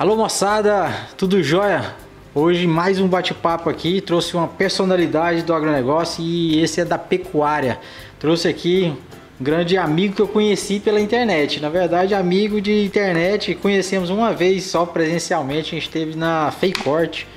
Alô 0.00 0.16
moçada, 0.16 0.88
tudo 1.18 1.42
jóia? 1.42 1.94
Hoje 2.34 2.66
mais 2.66 2.98
um 2.98 3.06
bate-papo 3.06 3.68
aqui, 3.68 4.00
trouxe 4.00 4.34
uma 4.34 4.48
personalidade 4.48 5.42
do 5.42 5.52
agronegócio 5.52 6.24
e 6.24 6.58
esse 6.62 6.80
é 6.80 6.86
da 6.86 6.96
pecuária. 6.96 7.78
Trouxe 8.18 8.48
aqui 8.48 8.94
um 9.38 9.44
grande 9.44 9.76
amigo 9.76 10.14
que 10.14 10.22
eu 10.22 10.26
conheci 10.26 10.80
pela 10.80 10.98
internet. 10.98 11.60
Na 11.60 11.68
verdade, 11.68 12.14
amigo 12.14 12.62
de 12.62 12.82
internet, 12.82 13.54
conhecemos 13.56 14.08
uma 14.08 14.32
vez 14.32 14.64
só 14.64 14.86
presencialmente, 14.86 15.72
a 15.72 15.78
gente 15.78 15.88
esteve 15.88 16.16
na 16.16 16.50
Feicorte 16.50 17.28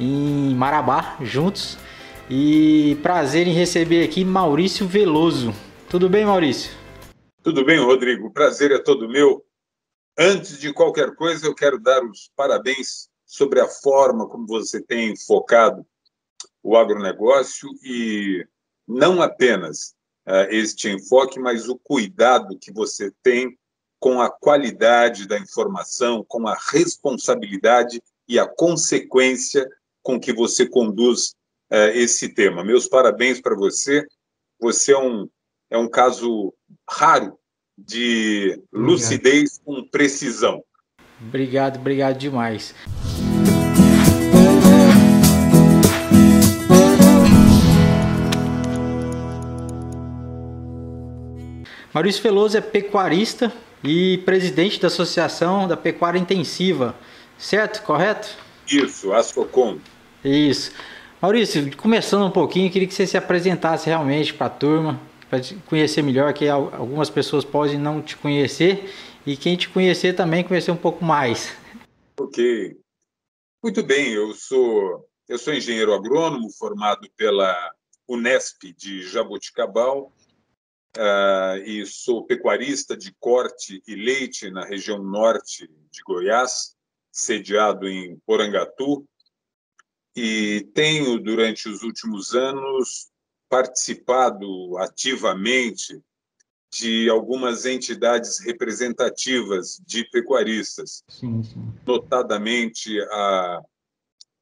em 0.00 0.54
Marabá 0.54 1.18
juntos. 1.20 1.76
E 2.30 2.96
prazer 3.02 3.46
em 3.46 3.52
receber 3.52 4.02
aqui 4.02 4.24
Maurício 4.24 4.86
Veloso. 4.86 5.52
Tudo 5.90 6.08
bem, 6.08 6.24
Maurício? 6.24 6.72
Tudo 7.42 7.62
bem, 7.62 7.78
Rodrigo. 7.78 8.32
Prazer 8.32 8.72
é 8.72 8.78
todo 8.78 9.06
meu. 9.06 9.45
Antes 10.18 10.58
de 10.58 10.72
qualquer 10.72 11.14
coisa, 11.14 11.46
eu 11.46 11.54
quero 11.54 11.78
dar 11.78 12.02
os 12.02 12.30
parabéns 12.34 13.10
sobre 13.26 13.60
a 13.60 13.68
forma 13.68 14.26
como 14.26 14.46
você 14.46 14.80
tem 14.80 15.14
focado 15.14 15.86
o 16.62 16.74
agronegócio 16.74 17.68
e 17.82 18.46
não 18.88 19.20
apenas 19.20 19.94
uh, 20.26 20.48
este 20.48 20.88
enfoque, 20.88 21.38
mas 21.38 21.68
o 21.68 21.76
cuidado 21.76 22.58
que 22.58 22.72
você 22.72 23.12
tem 23.22 23.58
com 24.00 24.18
a 24.22 24.30
qualidade 24.30 25.28
da 25.28 25.38
informação, 25.38 26.24
com 26.26 26.48
a 26.48 26.56
responsabilidade 26.70 28.02
e 28.26 28.38
a 28.38 28.48
consequência 28.48 29.68
com 30.02 30.18
que 30.18 30.32
você 30.32 30.66
conduz 30.66 31.34
uh, 31.70 31.92
esse 31.92 32.32
tema. 32.32 32.64
Meus 32.64 32.88
parabéns 32.88 33.38
para 33.38 33.54
você. 33.54 34.06
Você 34.58 34.92
é 34.92 34.98
um, 34.98 35.28
é 35.68 35.76
um 35.76 35.90
caso 35.90 36.54
raro 36.88 37.38
de 37.76 38.60
lucidez 38.72 39.60
com 39.64 39.82
precisão. 39.84 40.62
Obrigado, 41.20 41.76
obrigado 41.78 42.18
demais. 42.18 42.74
Maurício 51.92 52.22
Veloso 52.22 52.58
é 52.58 52.60
pecuarista 52.60 53.50
e 53.82 54.18
presidente 54.18 54.78
da 54.78 54.88
Associação 54.88 55.66
da 55.66 55.78
Pecuária 55.78 56.18
Intensiva, 56.18 56.94
certo? 57.38 57.82
Correto? 57.82 58.36
Isso, 58.68 59.14
a 59.14 59.22
SOCOM. 59.22 59.78
Isso. 60.22 60.72
Maurício, 61.22 61.74
começando 61.76 62.26
um 62.26 62.30
pouquinho, 62.30 62.70
queria 62.70 62.86
que 62.86 62.92
você 62.92 63.06
se 63.06 63.16
apresentasse 63.16 63.86
realmente 63.86 64.34
para 64.34 64.46
a 64.46 64.50
turma, 64.50 65.00
para 65.40 65.60
conhecer 65.68 66.02
melhor, 66.02 66.32
que 66.32 66.48
algumas 66.48 67.10
pessoas 67.10 67.44
podem 67.44 67.78
não 67.78 68.02
te 68.02 68.16
conhecer 68.16 68.90
e 69.24 69.36
quem 69.36 69.56
te 69.56 69.68
conhecer 69.68 70.14
também 70.14 70.44
conhecer 70.44 70.70
um 70.70 70.76
pouco 70.76 71.04
mais. 71.04 71.52
Ok. 72.18 72.76
Muito 73.62 73.82
bem, 73.82 74.12
eu 74.12 74.32
sou 74.32 75.08
eu 75.28 75.38
sou 75.38 75.52
engenheiro 75.52 75.92
agrônomo 75.92 76.48
formado 76.52 77.10
pela 77.16 77.54
Unesp 78.08 78.62
de 78.76 79.02
Jaboticabal 79.02 80.12
uh, 80.96 81.56
e 81.64 81.84
sou 81.84 82.24
pecuarista 82.24 82.96
de 82.96 83.12
corte 83.18 83.82
e 83.88 83.96
leite 83.96 84.50
na 84.50 84.64
região 84.64 85.02
norte 85.02 85.68
de 85.90 86.02
Goiás, 86.04 86.76
sediado 87.10 87.88
em 87.88 88.16
Porangatu, 88.24 89.04
e 90.14 90.68
tenho 90.72 91.18
durante 91.18 91.68
os 91.68 91.82
últimos 91.82 92.34
anos 92.34 93.10
participado 93.48 94.76
ativamente 94.78 96.02
de 96.70 97.08
algumas 97.08 97.64
entidades 97.64 98.40
representativas 98.40 99.80
de 99.86 100.04
pecuaristas, 100.10 101.02
sim, 101.08 101.42
sim. 101.42 101.72
notadamente 101.86 103.00
a, 103.10 103.60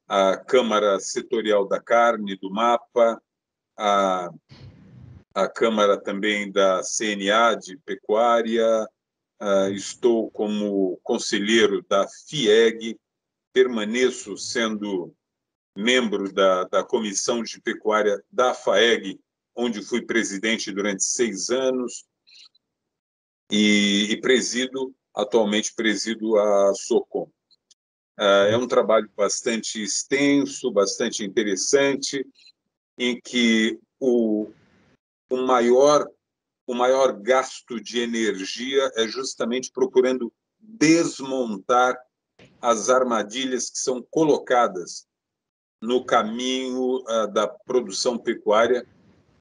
a 0.07 0.37
Câmara 0.37 0.99
Setorial 0.99 1.67
da 1.67 1.79
Carne 1.79 2.35
do 2.35 2.49
MAPA, 2.49 3.21
a, 3.77 4.29
a 5.33 5.47
Câmara 5.47 5.97
também 5.97 6.51
da 6.51 6.81
CNA 6.81 7.55
de 7.55 7.77
Pecuária, 7.85 8.85
uh, 9.41 9.69
estou 9.71 10.29
como 10.31 10.99
conselheiro 11.03 11.85
da 11.87 12.07
FIEG, 12.07 12.97
permaneço 13.53 14.37
sendo 14.37 15.13
membro 15.75 16.31
da, 16.31 16.63
da 16.65 16.83
Comissão 16.83 17.43
de 17.43 17.59
Pecuária 17.59 18.23
da 18.31 18.53
FAEG, 18.53 19.19
onde 19.55 19.81
fui 19.81 20.01
presidente 20.01 20.71
durante 20.71 21.03
seis 21.03 21.49
anos, 21.49 22.05
e, 23.51 24.07
e 24.11 24.21
presido, 24.21 24.93
atualmente 25.13 25.73
presido 25.75 26.37
a 26.39 26.73
SOCOM. 26.73 27.29
Uh, 28.17 28.47
é 28.49 28.57
um 28.57 28.67
trabalho 28.67 29.09
bastante 29.15 29.81
extenso, 29.83 30.71
bastante 30.71 31.23
interessante, 31.23 32.25
em 32.97 33.19
que 33.19 33.77
o, 33.99 34.49
o, 35.29 35.37
maior, 35.37 36.09
o 36.65 36.73
maior 36.73 37.13
gasto 37.13 37.79
de 37.79 37.99
energia 37.99 38.89
é 38.95 39.07
justamente 39.07 39.71
procurando 39.71 40.31
desmontar 40.57 41.97
as 42.61 42.89
armadilhas 42.89 43.69
que 43.69 43.79
são 43.79 44.01
colocadas 44.09 45.05
no 45.81 46.03
caminho 46.03 46.97
uh, 47.01 47.27
da 47.31 47.47
produção 47.47 48.17
pecuária 48.17 48.85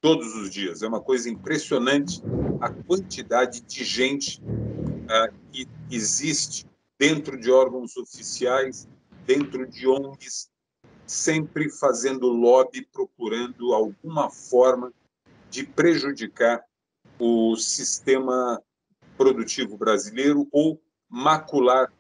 todos 0.01 0.35
os 0.35 0.51
dias. 0.51 0.83
É 0.83 0.89
uma 0.89 1.01
coisa 1.01 1.31
impressionante 1.31 2.23
a 2.61 2.71
quantidade 2.71 3.61
de 3.63 3.85
gente 3.85 4.43
uh, 4.43 5.35
que 5.53 5.67
existe 5.91 6.67
dentro 6.99 7.39
de 7.39 7.51
órgãos 7.51 7.97
oficiais, 7.97 8.89
dentro 9.27 9.67
de 9.67 9.87
ONGs, 9.89 10.51
sempre 11.07 11.71
fazendo 11.71 12.29
lobby, 12.29 12.87
procurando 12.93 13.75
alguma 13.75 14.31
forma 14.31 14.93
de 15.51 15.65
prejudicar 15.65 16.65
o 17.19 17.57
sistema 17.57 18.61
produtivo 19.17 19.77
brasileiro 19.77 20.49
ou 20.51 20.81
macular 21.09 21.93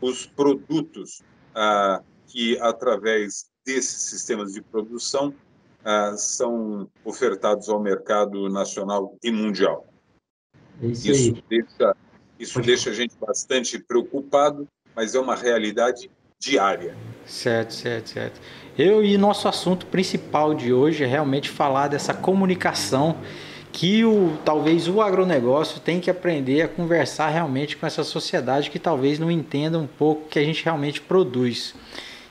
os 0.00 0.26
produtos 0.26 1.22
ah, 1.54 2.02
que, 2.26 2.58
através 2.60 3.50
desses 3.64 4.02
sistemas 4.02 4.52
de 4.52 4.60
produção 4.60 5.34
ah, 5.84 6.14
são 6.16 6.88
ofertados 7.04 7.68
ao 7.68 7.80
mercado 7.80 8.48
nacional 8.48 9.16
e 9.22 9.30
mundial. 9.30 9.86
É 10.82 10.86
isso, 10.86 11.10
isso 11.10 11.42
deixa, 11.48 11.96
isso 12.38 12.60
deixa 12.60 12.90
a 12.90 12.92
gente 12.92 13.14
bastante 13.18 13.78
preocupado, 13.78 14.66
mas 14.94 15.14
é 15.14 15.20
uma 15.20 15.36
realidade 15.36 16.10
diária. 16.38 16.96
Certo, 17.26 17.72
certo, 17.72 18.10
certo. 18.10 18.40
Eu 18.76 19.04
e 19.04 19.16
nosso 19.16 19.48
assunto 19.48 19.86
principal 19.86 20.54
de 20.54 20.72
hoje 20.72 21.04
é 21.04 21.06
realmente 21.06 21.48
falar 21.48 21.88
dessa 21.88 22.12
comunicação 22.12 23.16
que 23.72 24.04
o 24.04 24.36
talvez 24.44 24.88
o 24.88 25.00
agronegócio 25.00 25.80
tem 25.80 26.00
que 26.00 26.10
aprender 26.10 26.62
a 26.62 26.68
conversar 26.68 27.28
realmente 27.28 27.76
com 27.76 27.86
essa 27.86 28.04
sociedade 28.04 28.70
que 28.70 28.78
talvez 28.78 29.18
não 29.18 29.30
entenda 29.30 29.78
um 29.78 29.86
pouco 29.86 30.26
o 30.26 30.28
que 30.28 30.38
a 30.38 30.44
gente 30.44 30.64
realmente 30.64 31.00
produz. 31.00 31.74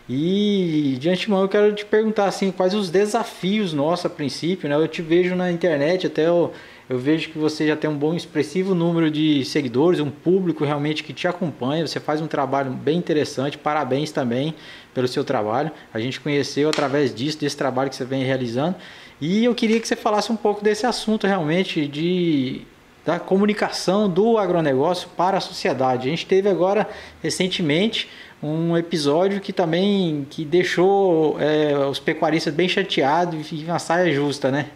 E 0.10 0.98
de 1.00 1.10
antemão 1.10 1.42
eu 1.42 1.48
quero 1.48 1.74
te 1.74 1.86
perguntar 1.86 2.26
assim, 2.26 2.52
quais 2.52 2.74
os 2.74 2.90
desafios 2.90 3.72
nossos 3.72 4.06
a 4.06 4.10
princípio, 4.10 4.68
né? 4.68 4.76
Eu 4.76 4.88
te 4.88 5.02
vejo 5.02 5.34
na 5.34 5.50
internet, 5.50 6.08
até 6.08 6.28
eu, 6.28 6.52
eu 6.90 7.00
vejo 7.00 7.30
que 7.30 7.38
você 7.38 7.68
já 7.68 7.76
tem 7.76 7.90
um 7.90 7.98
bom 7.98 8.14
expressivo 8.14 8.76
número 8.76 9.10
de 9.10 9.46
seguidores, 9.46 10.02
um 10.02 10.12
público 10.12 10.66
realmente 10.66 11.04
que 11.04 11.14
te 11.14 11.26
acompanha, 11.26 11.88
você 11.88 12.02
faz 12.02 12.20
um 12.20 12.28
trabalho 12.28 12.72
bem 12.72 12.98
interessante, 12.98 13.58
parabéns 13.58 14.12
também 14.12 14.54
pelo 14.94 15.08
seu 15.08 15.24
trabalho. 15.24 15.72
A 15.94 16.00
gente 16.00 16.20
conheceu 16.20 16.68
através 16.68 17.16
disso, 17.16 17.40
desse 17.40 17.56
trabalho 17.56 17.90
que 17.90 17.96
você 17.96 18.06
vem 18.06 18.24
realizando. 18.24 18.76
E 19.22 19.46
eu 19.46 19.56
queria 19.56 19.80
que 19.80 19.88
você 19.88 19.96
falasse 19.96 20.32
um 20.34 20.36
pouco 20.36 20.62
desse 20.62 20.86
assunto 20.86 21.26
realmente 21.26 21.88
de 21.88 22.64
da 23.06 23.20
comunicação 23.20 24.10
do 24.10 24.38
agronegócio 24.38 25.10
para 25.10 25.38
a 25.38 25.42
sociedade. 25.42 26.08
A 26.08 26.10
gente 26.10 26.26
teve 26.26 26.48
agora 26.48 26.88
recentemente 27.22 28.10
um 28.44 28.78
episódio 28.78 29.40
que 29.40 29.54
também 29.54 30.26
que 30.26 30.44
deixou 30.44 31.40
é, 31.40 31.78
os 31.88 32.00
pecuaristas 32.00 32.54
bem 32.54 32.68
chateados 32.68 33.52
e 33.52 33.64
uma 33.64 33.80
saia 33.80 34.14
justa, 34.14 34.52
né? 34.52 34.72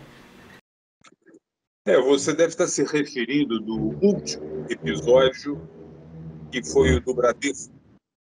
É, 1.85 1.99
você 2.01 2.33
deve 2.33 2.49
estar 2.49 2.67
se 2.67 2.83
referindo 2.83 3.59
do 3.59 3.97
último 4.01 4.65
episódio, 4.69 5.61
que 6.51 6.63
foi 6.63 6.95
o 6.95 7.01
do 7.01 7.13
Bradesco. 7.13 7.73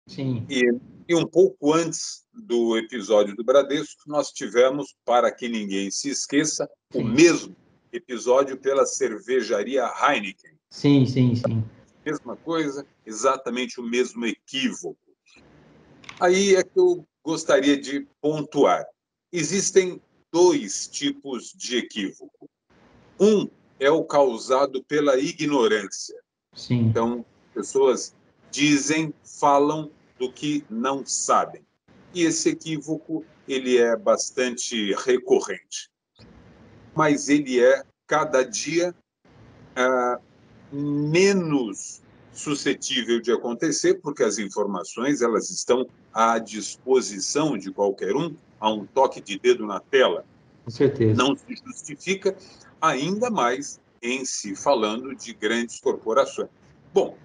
Sim. 0.09 0.47
E, 0.49 0.63
e 1.09 1.15
um 1.15 1.27
pouco 1.27 1.73
antes 1.73 2.25
do 2.33 2.77
episódio 2.77 3.35
do 3.35 3.45
Bradesco, 3.45 4.03
nós 4.07 4.31
tivemos, 4.31 4.95
para 5.05 5.33
que 5.33 5.49
ninguém 5.49 5.91
se 5.91 6.11
esqueça, 6.11 6.69
sim. 6.93 7.01
o 7.01 7.05
mesmo 7.05 7.57
episódio 7.93 8.57
pela 8.57 8.87
cervejaria 8.87 9.85
Heineken. 9.85 10.53
Sim, 10.71 11.07
sim, 11.07 11.35
sim. 11.35 11.65
Mesma 12.05 12.37
coisa, 12.37 12.87
exatamente 13.05 13.81
o 13.81 13.83
mesmo 13.83 14.27
equívoco. 14.27 15.06
Aí 16.19 16.57
é 16.57 16.63
que 16.63 16.79
eu 16.79 17.07
gostaria 17.25 17.77
de 17.77 18.07
pontuar. 18.21 18.87
Existem 19.33 20.01
dois 20.33 20.87
tipos 20.89 21.53
de 21.55 21.77
equívoco. 21.79 22.49
Um 23.21 23.49
é 23.79 23.91
o 23.91 24.05
causado 24.05 24.83
pela 24.85 25.19
ignorância. 25.19 26.19
Sim. 26.55 26.87
Então, 26.87 27.25
pessoas 27.53 28.15
dizem, 28.51 29.13
falam 29.23 29.91
do 30.19 30.33
que 30.33 30.65
não 30.71 31.05
sabem. 31.05 31.63
E 32.15 32.23
esse 32.23 32.51
equívoco 32.51 33.25
ele 33.47 33.77
é 33.77 33.95
bastante 33.95 34.95
recorrente, 34.95 35.91
mas 36.95 37.29
ele 37.29 37.63
é 37.63 37.85
cada 38.07 38.43
dia 38.43 38.95
ah, 39.75 40.19
menos 40.73 42.03
suscetível 42.37 43.21
de 43.21 43.33
acontecer, 43.33 43.95
porque 43.95 44.23
as 44.23 44.39
informações 44.39 45.23
elas 45.23 45.51
estão 45.51 45.87
à 46.13 46.39
disposição 46.39 47.57
de 47.57 47.73
qualquer 47.73 48.15
um, 48.15 48.35
a 48.61 48.71
um 48.71 48.87
toque 48.87 49.21
de 49.21 49.39
dedo 49.39 49.67
na 49.67 49.81
tela. 49.81 50.25
Com 50.65 50.71
certeza. 50.71 51.15
Não 51.15 51.37
se 51.37 51.57
justifica, 51.65 52.37
ainda 52.81 53.31
mais 53.31 53.81
em 54.03 54.25
se 54.25 54.55
falando 54.55 55.15
de 55.15 55.33
grandes 55.33 55.81
corporações. 55.81 56.49
Bom, 56.93 57.17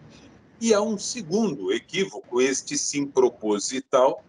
e 0.60 0.74
há 0.74 0.82
um 0.82 0.98
segundo 0.98 1.72
equívoco, 1.72 2.42
este 2.42 2.78
sim 2.78 3.06
proposital, 3.06 4.24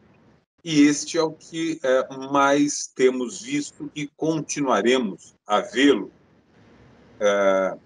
e 0.64 0.82
este 0.82 1.19
é 1.19 1.23
o 1.23 1.32
que 1.32 1.81
é, 1.82 2.17
mais 2.31 2.87
temos 2.94 3.43
visto 3.43 3.90
e 3.94 4.06
continuaremos 4.17 5.35
a 5.46 5.61
vê-lo. 5.61 6.11
É, 7.20 7.76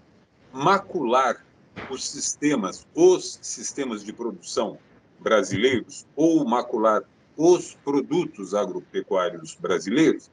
macular 0.53 1.46
os 1.89 2.09
sistemas, 2.09 2.85
os 2.93 3.39
sistemas 3.41 4.03
de 4.03 4.13
produção 4.13 4.77
brasileiros, 5.19 6.05
ou 6.15 6.45
macular 6.45 7.03
os 7.35 7.75
produtos 7.83 8.53
agropecuários 8.53 9.55
brasileiros, 9.55 10.29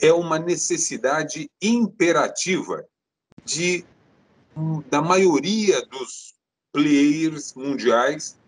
é 0.00 0.12
uma 0.12 0.38
necessidade 0.38 1.50
imperativa 1.60 2.84
de 3.44 3.84
da 4.90 5.00
maioria 5.00 5.80
dos 5.86 6.34
players 6.72 7.54
mundiais, 7.54 8.38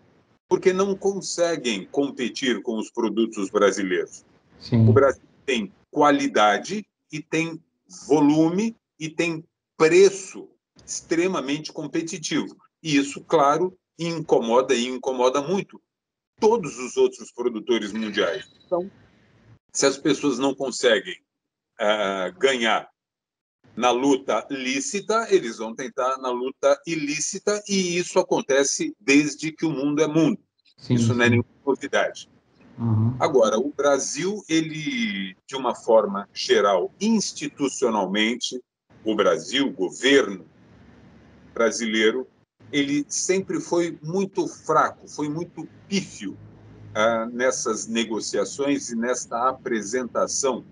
porque 0.47 0.71
não 0.71 0.95
conseguem 0.95 1.85
competir 1.85 2.61
com 2.61 2.77
os 2.77 2.91
produtos 2.91 3.49
brasileiros. 3.49 4.23
Sim. 4.59 4.87
O 4.87 4.93
Brasil 4.93 5.23
tem 5.45 5.73
qualidade 5.89 6.85
e 7.11 7.21
tem 7.21 7.59
volume 8.07 8.75
e 8.99 9.09
tem 9.09 9.43
preço 9.77 10.47
extremamente 10.85 11.73
competitivo. 11.73 12.55
E 12.81 12.95
isso, 12.97 13.21
claro, 13.21 13.77
incomoda 13.97 14.73
e 14.73 14.87
incomoda 14.87 15.41
muito 15.41 15.81
todos 16.39 16.77
os 16.77 16.97
outros 16.97 17.31
produtores 17.31 17.91
mundiais. 17.93 18.45
Então, 18.65 18.89
se 19.71 19.85
as 19.85 19.97
pessoas 19.97 20.37
não 20.37 20.53
conseguem 20.53 21.17
uh, 21.79 22.37
ganhar 22.37 22.89
na 23.75 23.91
luta 23.91 24.45
lícita, 24.49 25.27
eles 25.29 25.57
vão 25.57 25.75
tentar 25.75 26.17
na 26.17 26.29
luta 26.29 26.79
ilícita, 26.87 27.61
e 27.67 27.97
isso 27.97 28.19
acontece 28.19 28.95
desde 28.99 29.51
que 29.51 29.65
o 29.65 29.71
mundo 29.71 30.01
é 30.01 30.07
mundo. 30.07 30.39
Sim, 30.77 30.93
isso 30.93 31.13
não 31.13 31.25
é 31.25 31.29
nenhuma 31.29 31.49
novidade. 31.65 32.29
Uhum. 32.77 33.15
Agora, 33.19 33.57
o 33.57 33.73
Brasil, 33.73 34.43
ele, 34.47 35.35
de 35.47 35.55
uma 35.55 35.73
forma 35.73 36.27
geral, 36.33 36.93
institucionalmente, 36.99 38.61
o 39.03 39.15
Brasil, 39.15 39.67
o 39.67 39.73
governo, 39.73 40.45
brasileiro, 41.55 42.27
ele 42.71 43.05
sempre 43.07 43.61
foi 43.61 43.97
muito 44.03 44.47
fraco, 44.47 45.07
foi 45.07 45.29
muito 45.29 45.67
pífio 45.87 46.37
ah, 46.93 47.25
nessas 47.31 47.87
negociações 47.87 48.89
e 48.89 48.95
nesta 48.95 49.49
apresentação 49.49 50.65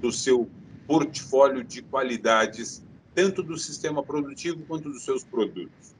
do 0.00 0.12
seu 0.12 0.48
portfólio 0.86 1.64
de 1.64 1.82
qualidades, 1.82 2.84
tanto 3.14 3.42
do 3.42 3.58
sistema 3.58 4.02
produtivo 4.02 4.64
quanto 4.66 4.88
dos 4.88 5.04
seus 5.04 5.24
produtos. 5.24 5.94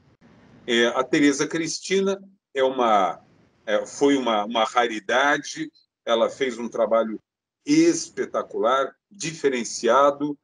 É, 0.65 0.87
a 0.87 1.03
Tereza 1.03 1.45
Cristina 1.45 2.17
é 2.53 2.63
uma, 2.63 3.19
é, 3.65 3.85
foi 3.85 4.15
uma, 4.15 4.45
uma 4.45 4.63
raridade, 4.63 5.69
ela 6.05 6.29
fez 6.29 6.57
um 6.57 6.69
trabalho 6.69 7.19
espetacular, 7.65 8.95
diferenciado, 9.11 10.37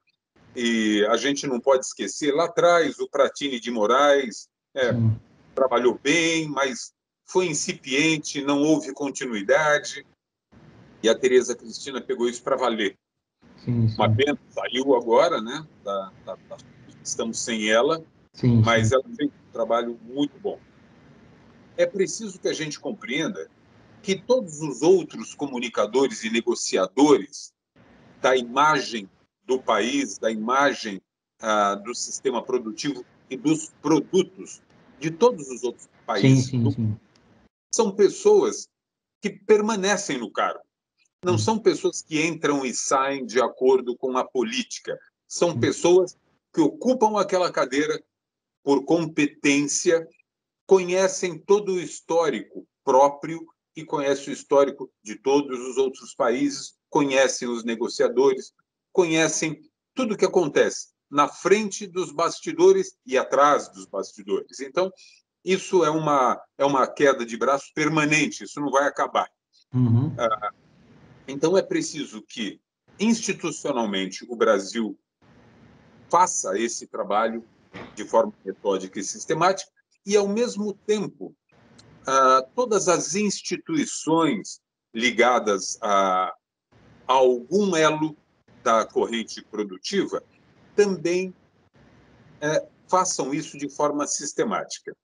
e 0.56 1.06
a 1.10 1.18
gente 1.18 1.46
não 1.46 1.60
pode 1.60 1.86
esquecer, 1.86 2.34
lá 2.34 2.46
atrás, 2.46 2.98
o 3.00 3.10
Pratini 3.10 3.60
de 3.60 3.70
Moraes 3.70 4.48
é, 4.74 4.92
trabalhou 5.54 6.00
bem, 6.02 6.48
mas 6.48 6.94
foi 7.26 7.48
incipiente, 7.48 8.42
não 8.42 8.62
houve 8.62 8.94
continuidade. 8.94 10.06
E 11.04 11.10
a 11.10 11.16
Tereza 11.16 11.56
Cristina 11.56 12.00
pegou 12.00 12.30
isso 12.30 12.42
para 12.42 12.56
valer. 12.56 12.98
Sim, 13.58 13.88
sim. 13.88 13.96
Uma 13.96 14.14
pena, 14.14 14.40
saiu 14.50 14.96
agora, 14.96 15.42
né? 15.42 15.66
Da, 15.84 16.12
da, 16.26 16.36
da, 16.36 16.58
estamos 17.04 17.40
sem 17.40 17.70
ela, 17.70 18.04
sim, 18.34 18.62
mas 18.64 18.92
ela 18.92 19.04
fez 19.16 19.30
um 19.30 19.52
trabalho 19.52 20.00
muito 20.04 20.40
bom. 20.40 20.60
É 21.78 21.86
preciso 21.86 22.40
que 22.40 22.48
a 22.48 22.54
gente 22.54 22.80
compreenda 22.80 23.50
que 24.02 24.16
todos 24.16 24.62
os 24.62 24.82
outros 24.82 25.34
comunicadores 25.34 26.24
e 26.24 26.30
negociadores 26.30 27.52
da 28.22 28.36
imagem 28.36 29.10
do 29.46 29.62
país, 29.62 30.18
da 30.18 30.32
imagem 30.32 31.02
ah, 31.40 31.76
do 31.76 31.94
sistema 31.94 32.44
produtivo 32.44 33.06
e 33.30 33.38
dos 33.38 33.72
produtos 33.82 34.62
de 35.00 35.12
todos 35.12 35.50
os 35.50 35.64
outros 35.64 35.90
países. 36.06 36.46
Sim, 36.46 36.64
sim, 36.64 36.72
sim. 36.72 37.00
São 37.74 37.92
pessoas 37.92 38.70
que 39.22 39.30
permanecem 39.30 40.18
no 40.18 40.32
cargo. 40.32 40.64
Não 41.24 41.38
são 41.38 41.58
pessoas 41.58 42.02
que 42.02 42.24
entram 42.24 42.66
e 42.66 42.74
saem 42.74 43.26
de 43.26 43.42
acordo 43.42 43.98
com 43.98 44.18
a 44.18 44.24
política. 44.24 44.98
São 45.28 45.60
pessoas 45.60 46.16
que 46.54 46.62
ocupam 46.62 47.20
aquela 47.20 47.52
cadeira 47.52 48.02
por 48.64 48.86
competência, 48.86 50.08
conhecem 50.66 51.38
todo 51.38 51.74
o 51.74 51.82
histórico 51.82 52.68
próprio 52.84 53.46
e 53.76 53.84
conhecem 53.84 54.30
o 54.30 54.34
histórico 54.34 54.90
de 55.04 55.16
todos 55.16 55.60
os 55.60 55.78
outros 55.78 56.14
países, 56.16 56.76
conhecem 56.90 57.48
os 57.48 57.64
negociadores, 57.64 58.54
conhecem 58.96 59.62
tudo 59.94 60.14
o 60.14 60.18
que 60.18 60.26
acontece 60.26 60.88
na 61.12 61.28
frente 61.28 61.86
dos 61.86 62.12
bastidores 62.12 62.98
e 63.06 63.18
atrás 63.18 63.70
dos 63.70 63.86
bastidores. 63.86 64.62
Então, 64.62 64.92
isso 65.44 65.84
é 65.84 65.90
uma, 65.90 66.42
é 66.58 66.66
uma 66.66 66.88
queda 66.88 67.26
de 67.26 67.38
braço 67.38 67.72
permanente, 67.76 68.46
isso 68.46 68.60
não 68.60 68.72
vai 68.72 68.88
acabar. 68.88 69.30
Uhum. 69.74 70.16
Ah, 70.18 70.50
então, 71.28 71.58
é 71.58 71.62
preciso 71.62 72.22
que, 72.22 72.60
institucionalmente, 72.98 74.26
o 74.30 74.36
Brasil 74.36 74.98
faça 76.10 76.58
esse 76.58 76.88
trabalho 76.88 77.46
de 77.96 78.06
forma 78.06 78.34
metódica 78.44 78.98
e 78.98 79.04
sistemática, 79.04 79.70
e, 80.06 80.16
ao 80.16 80.28
mesmo 80.28 80.74
tempo, 80.74 81.36
ah, 82.08 82.48
todas 82.56 82.88
as 82.88 83.14
instituições 83.14 84.62
ligadas 84.94 85.78
a, 85.82 86.34
a 87.08 87.14
algum 87.14 87.76
elo 87.76 88.16
da 88.66 88.84
corrente 88.84 89.44
produtiva 89.44 90.24
também 90.76 91.32
é, 92.42 92.66
façam 92.88 93.32
isso 93.32 93.60
de 93.60 93.70
forma 93.70 94.08
sistemática. 94.08 94.98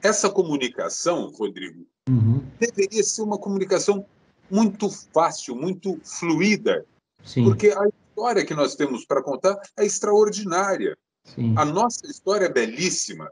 Essa 0.00 0.30
comunicação, 0.30 1.28
Rodrigo, 1.32 1.84
uhum. 2.08 2.46
deveria 2.60 3.02
ser 3.02 3.22
uma 3.22 3.36
comunicação 3.36 4.06
muito 4.48 4.88
fácil, 5.12 5.56
muito 5.56 6.00
fluida, 6.04 6.86
Sim. 7.24 7.44
porque 7.44 7.68
a 7.68 7.88
história 7.88 8.44
que 8.44 8.54
nós 8.54 8.76
temos 8.76 9.04
para 9.04 9.22
contar 9.22 9.60
é 9.76 9.84
extraordinária. 9.84 10.96
Sim. 11.24 11.54
A 11.58 11.64
nossa 11.64 12.06
história 12.06 12.46
é 12.46 12.52
belíssima. 12.52 13.30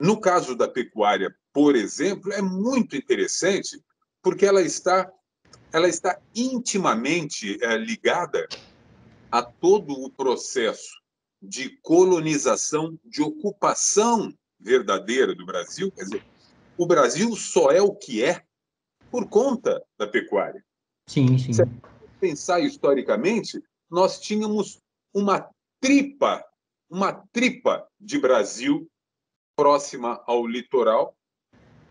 No 0.00 0.18
caso 0.18 0.56
da 0.56 0.66
pecuária, 0.66 1.34
por 1.52 1.76
exemplo, 1.76 2.32
é 2.32 2.40
muito 2.40 2.96
interessante 2.96 3.82
porque 4.22 4.46
ela 4.46 4.62
está 4.62 5.10
ela 5.72 5.88
está 5.88 6.20
intimamente 6.34 7.58
é, 7.62 7.76
ligada 7.76 8.46
a 9.30 9.42
todo 9.42 9.92
o 9.92 10.10
processo 10.10 11.00
de 11.40 11.70
colonização, 11.82 12.98
de 13.04 13.22
ocupação 13.22 14.32
verdadeira 14.60 15.34
do 15.34 15.46
Brasil. 15.46 15.90
Quer 15.90 16.04
dizer, 16.04 16.24
o 16.76 16.86
Brasil 16.86 17.34
só 17.34 17.70
é 17.70 17.80
o 17.80 17.94
que 17.94 18.22
é 18.22 18.42
por 19.10 19.28
conta 19.28 19.82
da 19.98 20.06
pecuária. 20.06 20.64
Sim, 21.08 21.38
sim. 21.38 21.52
Se 21.52 21.62
pensar 22.20 22.60
historicamente, 22.60 23.62
nós 23.90 24.20
tínhamos 24.20 24.78
uma 25.12 25.50
tripa, 25.80 26.44
uma 26.88 27.12
tripa 27.32 27.86
de 28.00 28.18
Brasil 28.18 28.88
próxima 29.56 30.22
ao 30.26 30.46
litoral, 30.46 31.16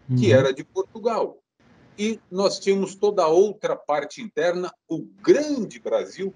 que 0.07 0.31
uhum. 0.31 0.39
era 0.39 0.53
de 0.53 0.63
Portugal 0.63 1.40
e 1.98 2.19
nós 2.29 2.60
tínhamos 2.60 2.95
toda 2.95 3.24
a 3.24 3.27
outra 3.27 3.75
parte 3.75 4.21
interna, 4.21 4.74
o 4.88 5.00
grande 5.00 5.79
Brasil, 5.79 6.33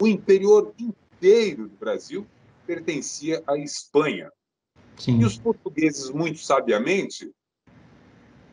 o 0.00 0.06
interior 0.06 0.74
inteiro 0.78 1.68
do 1.68 1.76
Brasil 1.76 2.26
pertencia 2.66 3.42
à 3.46 3.56
Espanha. 3.56 4.30
Sim. 4.98 5.20
E 5.20 5.24
os 5.24 5.38
portugueses, 5.38 6.10
muito 6.10 6.38
sabiamente, 6.40 7.32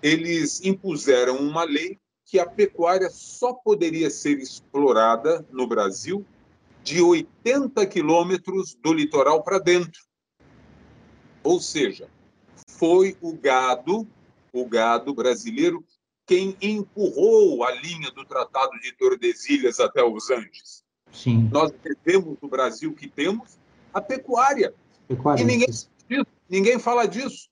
eles 0.02 0.64
impuseram 0.64 1.38
uma 1.38 1.64
lei 1.64 2.00
que 2.26 2.40
a 2.40 2.46
pecuária 2.46 3.10
só 3.10 3.54
poderia 3.54 4.10
ser 4.10 4.40
explorada 4.40 5.46
no 5.52 5.68
Brasil 5.68 6.26
de 6.84 7.02
80 7.02 7.86
quilômetros 7.88 8.76
do 8.76 8.94
litoral 8.94 9.44
para 9.44 9.60
dentro. 9.60 10.02
Ou 11.42 11.60
seja, 11.60 12.10
foi 12.68 13.18
o 13.22 13.34
gado 13.34 14.08
o 14.54 14.66
gado 14.66 15.14
brasileiro 15.14 15.84
quem 16.26 16.56
empurrou 16.62 17.64
a 17.64 17.72
linha 17.72 18.10
do 18.12 18.24
Tratado 18.24 18.80
de 18.80 18.94
Tordesilhas 18.94 19.80
até 19.80 20.04
os 20.04 20.30
Andes. 20.30 20.84
Sim. 21.12 21.50
Nós 21.52 21.72
devemos 21.72 22.38
o 22.42 22.48
Brasil 22.48 22.94
que 22.94 23.08
temos 23.08 23.58
a 23.94 24.00
pecuária. 24.00 24.74
pecuária. 25.08 25.44
E 25.44 25.46
ninguém, 25.46 25.68
ninguém 26.50 26.80
fala 26.80 27.06
disso. 27.06 27.50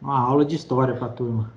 Uma 0.00 0.20
aula 0.20 0.44
de 0.44 0.54
história 0.54 0.94
para 0.94 1.06
a 1.06 1.12
turma. 1.12 1.52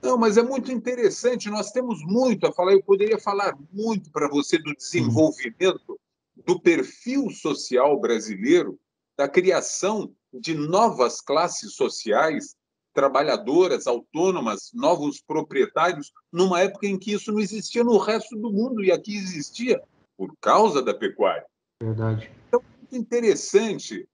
Não, 0.00 0.18
mas 0.18 0.36
é 0.36 0.42
muito 0.42 0.70
interessante. 0.70 1.48
Nós 1.48 1.70
temos 1.70 2.04
muito 2.04 2.46
a 2.46 2.52
falar. 2.52 2.72
Eu 2.72 2.82
poderia 2.82 3.18
falar 3.18 3.56
muito 3.72 4.10
para 4.10 4.28
você 4.28 4.58
do 4.58 4.74
desenvolvimento 4.74 5.98
do 6.44 6.60
perfil 6.60 7.30
social 7.30 7.98
brasileiro, 8.00 8.78
da 9.16 9.28
criação 9.28 10.12
de 10.32 10.54
novas 10.54 11.20
classes 11.20 11.74
sociais, 11.74 12.56
trabalhadoras, 12.92 13.86
autônomas, 13.86 14.70
novos 14.74 15.20
proprietários, 15.20 16.12
numa 16.32 16.60
época 16.60 16.86
em 16.86 16.98
que 16.98 17.12
isso 17.12 17.32
não 17.32 17.40
existia 17.40 17.82
no 17.82 17.98
resto 17.98 18.36
do 18.36 18.52
mundo 18.52 18.82
e 18.82 18.92
aqui 18.92 19.16
existia 19.16 19.82
por 20.16 20.34
causa 20.40 20.82
da 20.82 20.94
pecuária. 20.94 21.46
Verdade. 21.82 22.30
Então, 22.48 22.62
muito 22.78 22.96
interessante 22.96 24.08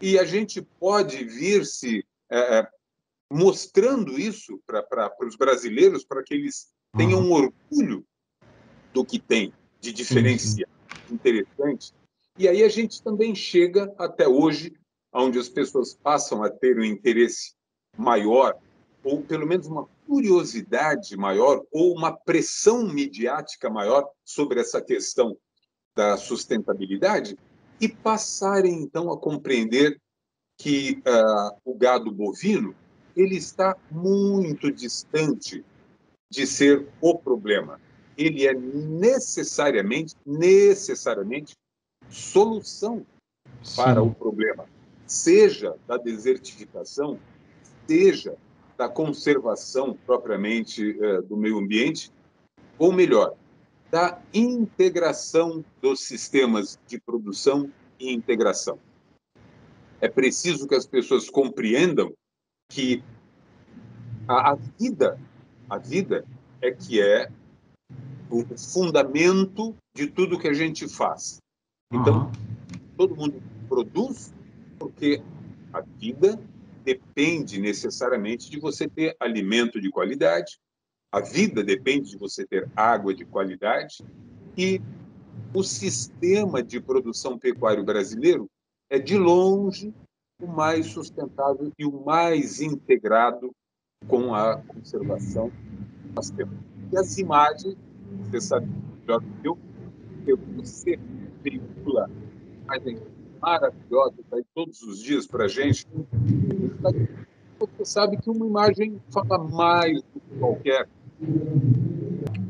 e 0.00 0.18
a 0.18 0.24
gente 0.24 0.62
pode 0.78 1.24
vir 1.24 1.66
se 1.66 2.04
é, 2.30 2.58
é 2.58 2.68
mostrando 3.32 4.18
isso 4.18 4.60
para 4.66 5.12
os 5.22 5.36
brasileiros, 5.36 6.04
para 6.04 6.22
que 6.22 6.34
eles 6.34 6.68
tenham 6.96 7.20
um 7.20 7.30
orgulho 7.30 8.04
do 8.92 9.04
que 9.04 9.18
tem 9.18 9.52
de 9.80 9.92
diferencial 9.92 10.68
interessante. 11.10 11.92
E 12.38 12.48
aí 12.48 12.62
a 12.62 12.68
gente 12.68 13.02
também 13.02 13.34
chega 13.34 13.92
até 13.98 14.26
hoje, 14.26 14.72
onde 15.12 15.38
as 15.38 15.48
pessoas 15.48 15.94
passam 15.94 16.42
a 16.42 16.50
ter 16.50 16.78
um 16.78 16.84
interesse 16.84 17.54
maior, 17.96 18.56
ou 19.02 19.22
pelo 19.22 19.46
menos 19.46 19.66
uma 19.66 19.88
curiosidade 20.06 21.16
maior, 21.16 21.62
ou 21.72 21.94
uma 21.94 22.12
pressão 22.12 22.86
midiática 22.86 23.70
maior 23.70 24.08
sobre 24.24 24.60
essa 24.60 24.80
questão 24.80 25.36
da 25.94 26.16
sustentabilidade, 26.16 27.38
e 27.80 27.88
passarem 27.88 28.82
então 28.82 29.10
a 29.10 29.18
compreender 29.18 30.00
que 30.58 31.02
uh, 31.06 31.56
o 31.64 31.74
gado 31.74 32.12
bovino 32.12 32.74
ele 33.16 33.36
está 33.36 33.76
muito 33.90 34.70
distante 34.70 35.64
de 36.30 36.46
ser 36.46 36.86
o 37.00 37.18
problema. 37.18 37.80
Ele 38.16 38.46
é 38.46 38.52
necessariamente, 38.52 40.14
necessariamente 40.24 41.56
solução 42.08 43.04
Sim. 43.62 43.76
para 43.76 44.02
o 44.02 44.14
problema, 44.14 44.66
seja 45.06 45.74
da 45.86 45.96
desertificação, 45.96 47.18
seja 47.90 48.36
da 48.78 48.88
conservação 48.88 49.98
propriamente 50.06 50.96
eh, 51.02 51.22
do 51.22 51.36
meio 51.36 51.58
ambiente, 51.58 52.12
ou 52.78 52.92
melhor, 52.92 53.34
da 53.90 54.22
integração 54.32 55.64
dos 55.82 56.06
sistemas 56.06 56.78
de 56.86 57.00
produção 57.00 57.68
e 57.98 58.12
integração. 58.12 58.78
É 60.00 60.08
preciso 60.08 60.68
que 60.68 60.76
as 60.76 60.86
pessoas 60.86 61.28
compreendam 61.28 62.12
que 62.70 63.02
a, 64.28 64.52
a 64.52 64.54
vida, 64.54 65.18
a 65.68 65.76
vida 65.76 66.24
é 66.62 66.70
que 66.70 67.02
é 67.02 67.28
o 68.30 68.44
fundamento 68.56 69.74
de 69.96 70.06
tudo 70.06 70.38
que 70.38 70.46
a 70.46 70.54
gente 70.54 70.88
faz. 70.88 71.38
Então, 71.92 72.26
uhum. 72.26 72.32
todo 72.96 73.16
mundo 73.16 73.42
produz 73.68 74.32
porque 74.78 75.20
a 75.72 75.80
vida 75.80 76.40
depende 76.90 77.60
necessariamente 77.60 78.50
de 78.50 78.58
você 78.58 78.88
ter 78.88 79.16
alimento 79.20 79.80
de 79.80 79.90
qualidade, 79.90 80.58
a 81.12 81.20
vida 81.20 81.62
depende 81.62 82.10
de 82.10 82.18
você 82.18 82.44
ter 82.44 82.68
água 82.74 83.14
de 83.14 83.24
qualidade 83.24 84.04
e 84.56 84.80
o 85.54 85.62
sistema 85.62 86.62
de 86.62 86.80
produção 86.80 87.38
pecuário 87.38 87.84
brasileiro 87.84 88.48
é 88.88 88.98
de 88.98 89.16
longe 89.16 89.94
o 90.42 90.46
mais 90.46 90.86
sustentável 90.86 91.70
e 91.78 91.84
o 91.84 92.04
mais 92.04 92.60
integrado 92.60 93.50
com 94.08 94.34
a 94.34 94.56
conservação 94.56 95.50
que 95.50 96.12
nós 96.14 96.30
temos. 96.30 96.56
E 96.90 96.96
as 96.96 97.18
imagens, 97.18 97.76
você 98.24 98.40
sabe 98.40 98.68
melhor 99.00 99.20
do 99.20 99.56
que 100.24 100.32
eu, 100.32 100.38
você 100.56 100.98
veicula 101.42 102.10
imagens 102.64 103.00
maravilhosas 103.40 104.24
aí 104.32 104.44
todos 104.54 104.82
os 104.82 105.02
dias 105.02 105.26
para 105.26 105.44
a 105.44 105.48
gente. 105.48 105.86
Você 107.58 107.84
sabe 107.84 108.16
que 108.16 108.30
uma 108.30 108.46
imagem 108.46 109.00
fala 109.12 109.38
mais 109.38 110.02
do 110.02 110.20
que 110.20 110.38
qualquer. 110.38 110.88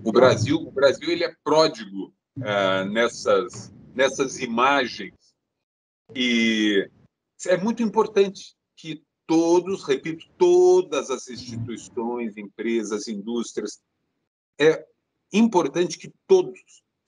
O 0.04 0.12
Brasil, 0.12 0.56
o 0.58 0.70
Brasil 0.70 1.10
ele 1.10 1.24
é 1.24 1.34
pródigo 1.42 2.12
uh, 2.38 2.84
nessas, 2.90 3.72
nessas 3.94 4.38
imagens 4.38 5.14
e 6.14 6.88
é 7.46 7.56
muito 7.56 7.82
importante 7.82 8.54
que 8.76 9.02
todos, 9.26 9.84
repito, 9.84 10.26
todas 10.36 11.10
as 11.10 11.28
instituições, 11.28 12.36
empresas, 12.36 13.06
indústrias, 13.08 13.80
é 14.58 14.84
importante 15.32 15.98
que 15.98 16.12
todos 16.26 16.60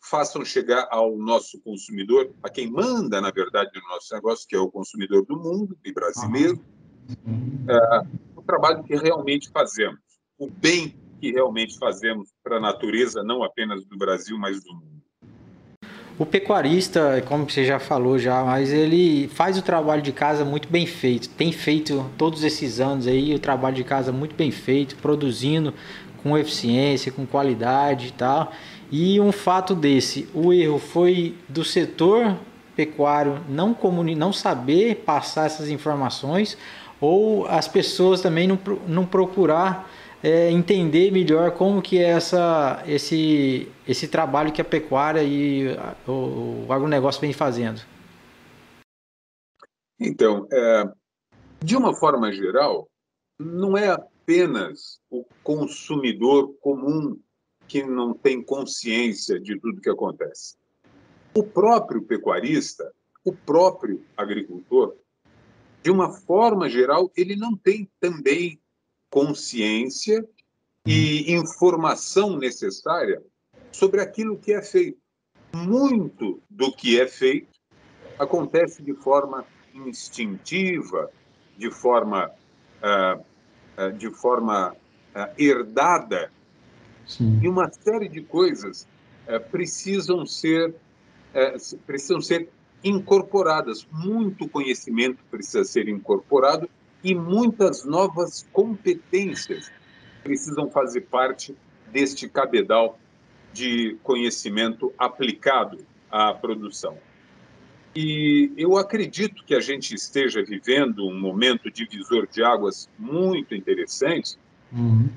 façam 0.05 0.45
chegar 0.45 0.89
ao 0.91 1.17
nosso 1.17 1.61
consumidor, 1.61 2.33
a 2.43 2.51
quem 2.51 2.71
manda, 2.71 3.21
na 3.21 3.31
verdade, 3.31 3.71
o 3.79 3.89
nosso 3.89 4.13
negócio, 4.15 4.47
que 4.49 4.57
é 4.57 4.59
o 4.59 4.71
consumidor 4.71 5.25
do 5.25 5.37
mundo 5.37 5.79
e 5.85 5.93
brasileiro, 5.93 6.61
é, 7.69 8.07
o 8.37 8.43
trabalho 8.43 8.83
que 8.83 8.97
realmente 8.97 9.51
fazemos, 9.51 9.99
o 10.39 10.51
bem 10.51 10.95
que 11.21 11.31
realmente 11.31 11.79
fazemos 11.79 12.31
para 12.43 12.57
a 12.57 12.61
natureza, 12.61 13.23
não 13.23 13.43
apenas 13.43 13.85
do 13.85 13.97
Brasil, 13.97 14.37
mas 14.39 14.63
do 14.63 14.75
mundo. 14.75 15.03
O 16.19 16.27
pecuarista, 16.27 17.23
como 17.27 17.49
você 17.49 17.65
já 17.65 17.79
falou 17.79 18.19
já, 18.19 18.45
mas 18.45 18.73
ele 18.73 19.29
faz 19.29 19.57
o 19.57 19.63
trabalho 19.63 20.03
de 20.03 20.13
casa 20.13 20.45
muito 20.45 20.69
bem 20.69 20.87
feito. 20.87 21.29
Tem 21.31 21.51
feito 21.53 22.09
todos 22.19 22.45
esses 22.45 22.81
anos 22.81 23.07
aí 23.07 23.35
o 23.35 23.39
trabalho 23.39 23.75
de 23.75 23.85
casa 23.85 24.13
muito 24.13 24.35
bem 24.35 24.51
feito, 24.51 24.97
produzindo 24.97 25.73
com 26.23 26.37
eficiência, 26.37 27.11
com 27.11 27.27
qualidade 27.27 28.09
e 28.09 28.13
tal. 28.13 28.53
E 28.91 29.19
um 29.21 29.33
fato 29.33 29.75
desse, 29.75 30.29
o 30.35 30.53
erro 30.53 30.79
foi 30.79 31.35
do 31.49 31.65
setor 31.65 32.37
pecuário 32.77 33.41
não 33.49 33.75
comuni 33.75 34.15
não 34.15 34.33
saber 34.33 34.97
passar 35.07 35.47
essas 35.47 35.69
informações 35.69 36.57
ou 37.03 37.47
as 37.49 37.67
pessoas 37.67 38.21
também 38.21 38.47
não, 38.47 38.57
não 38.87 39.05
procurar 39.05 39.91
é, 40.23 40.49
entender 40.53 41.11
melhor 41.11 41.51
como 41.51 41.83
que 41.83 41.99
é 41.99 42.11
essa, 42.11 42.81
esse, 42.87 43.69
esse 43.89 44.07
trabalho 44.07 44.53
que 44.53 44.61
a 44.61 44.65
pecuária 44.65 45.23
e 45.25 45.67
o, 46.07 46.67
o 46.69 46.73
agronegócio 46.73 47.21
vem 47.21 47.33
fazendo. 47.33 47.83
Então, 49.99 50.47
é, 50.53 50.85
de 51.61 51.77
uma 51.77 51.93
forma 51.93 52.33
geral, 52.33 52.89
não 53.37 53.77
é 53.77 53.89
apenas 53.89 55.01
o 55.11 55.25
consumidor 55.43 56.55
comum 56.61 57.19
que 57.67 57.83
não 57.83 58.15
tem 58.15 58.41
consciência 58.41 59.41
de 59.41 59.59
tudo 59.59 59.81
que 59.81 59.91
acontece. 59.91 60.55
O 61.35 61.43
próprio 61.43 62.03
pecuarista, 62.03 62.93
o 63.25 63.33
próprio 63.33 64.05
agricultor, 64.17 64.95
de 65.83 65.91
uma 65.91 66.13
forma 66.13 66.69
geral, 66.69 67.11
ele 67.17 67.35
não 67.35 67.57
tem 67.57 67.91
também 67.99 68.61
consciência 69.11 70.27
e 70.87 71.33
informação 71.33 72.37
necessária 72.37 73.23
sobre 73.71 74.01
aquilo 74.01 74.39
que 74.39 74.53
é 74.53 74.63
feito. 74.63 74.99
Muito 75.55 76.41
do 76.49 76.73
que 76.73 77.01
é 77.01 77.07
feito 77.07 77.53
acontece 78.19 78.83
de 78.83 78.95
forma 78.95 79.45
instintiva, 79.75 81.11
de 81.57 81.71
forma, 81.71 82.31
uh, 82.83 83.21
uh, 83.83 83.93
de 83.93 84.11
forma 84.11 84.73
uh, 84.73 85.35
herdada, 85.37 86.31
Sim. 87.07 87.41
e 87.43 87.49
uma 87.49 87.71
série 87.71 88.09
de 88.09 88.23
coisas 88.23 88.87
precisam 89.51 90.27
ser 90.27 90.75
precisam 91.87 92.21
ser 92.21 92.49
incorporadas. 92.83 93.87
Muito 93.91 94.49
conhecimento 94.49 95.19
precisa 95.31 95.65
ser 95.65 95.89
incorporado 95.89 96.69
e 97.03 97.15
muitas 97.15 97.85
novas 97.85 98.47
competências 98.53 99.71
precisam 100.23 100.71
fazer 100.71 101.03
parte 101.03 101.55
deste 101.91 102.29
cabedal 102.29 102.99
de 103.53 103.97
conhecimento 104.03 104.93
aplicado 104.97 105.79
à 106.11 106.33
produção. 106.33 106.97
E 107.95 108.51
eu 108.57 108.77
acredito 108.79 109.45
que 109.45 109.55
a 109.55 109.61
gente 109.61 109.95
esteja 109.95 110.43
vivendo 110.43 111.07
um 111.07 111.19
momento 111.19 111.71
divisor 111.71 112.27
de 112.27 112.43
águas 112.43 112.89
muito 112.99 113.55
interessante, 113.55 114.39
uhum. 114.73 115.11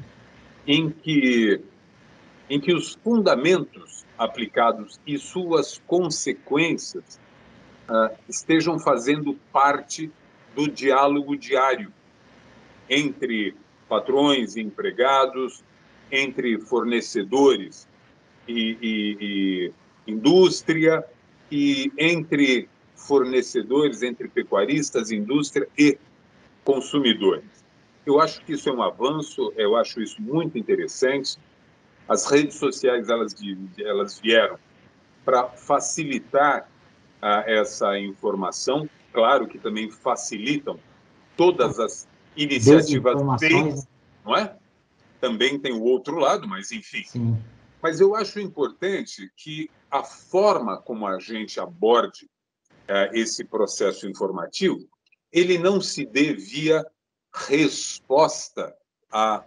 em 0.67 0.89
que 0.89 1.61
em 2.47 2.59
que 2.59 2.73
os 2.73 2.93
fundamentos 3.03 4.05
aplicados 4.15 4.99
e 5.05 5.17
suas 5.17 5.81
consequências 5.87 7.19
uh, 7.89 8.15
estejam 8.27 8.79
fazendo 8.79 9.35
parte 9.51 10.11
do 10.55 10.67
diálogo 10.67 11.35
diário 11.35 11.91
entre 12.89 13.55
patrões 13.87 14.55
e 14.55 14.61
empregados, 14.61 15.63
entre 16.11 16.59
fornecedores 16.59 17.87
e, 18.47 18.77
e, 18.81 19.71
e 20.07 20.11
indústria, 20.11 21.03
e 21.51 21.91
entre 21.97 22.69
fornecedores, 22.95 24.01
entre 24.01 24.27
pecuaristas, 24.27 25.11
indústria 25.11 25.67
e 25.77 25.97
consumidores. 26.63 27.63
Eu 28.05 28.19
acho 28.19 28.43
que 28.45 28.53
isso 28.53 28.69
é 28.69 28.71
um 28.71 28.81
avanço, 28.81 29.51
eu 29.55 29.75
acho 29.75 30.01
isso 30.01 30.21
muito 30.21 30.57
interessante. 30.57 31.37
As 32.07 32.29
redes 32.29 32.55
sociais 32.55 33.09
elas, 33.09 33.35
elas 33.79 34.19
vieram 34.19 34.57
para 35.23 35.49
facilitar 35.49 36.69
ah, 37.21 37.43
essa 37.47 37.97
informação, 37.99 38.89
claro 39.11 39.47
que 39.47 39.57
também 39.57 39.89
facilitam 39.89 40.79
todas 41.35 41.79
as 41.79 42.07
iniciativas 42.35 43.15
feitas, 43.39 43.87
não 44.23 44.35
é? 44.35 44.55
Também 45.19 45.57
tem 45.59 45.73
o 45.73 45.83
outro 45.83 46.17
lado, 46.17 46.47
mas 46.47 46.71
enfim. 46.71 47.03
Sim. 47.05 47.37
Mas 47.81 47.99
eu 47.99 48.15
acho 48.15 48.39
importante 48.39 49.31
que 49.35 49.69
a 49.89 50.03
forma 50.03 50.77
como 50.77 51.07
a 51.07 51.19
gente 51.19 51.59
aborde 51.59 52.25
uh, 52.25 53.13
esse 53.13 53.43
processo 53.43 54.07
informativo, 54.07 54.87
ele 55.31 55.57
não 55.57 55.79
se 55.79 56.05
dê 56.05 56.33
via 56.33 56.85
resposta 57.33 58.75
a 59.11 59.43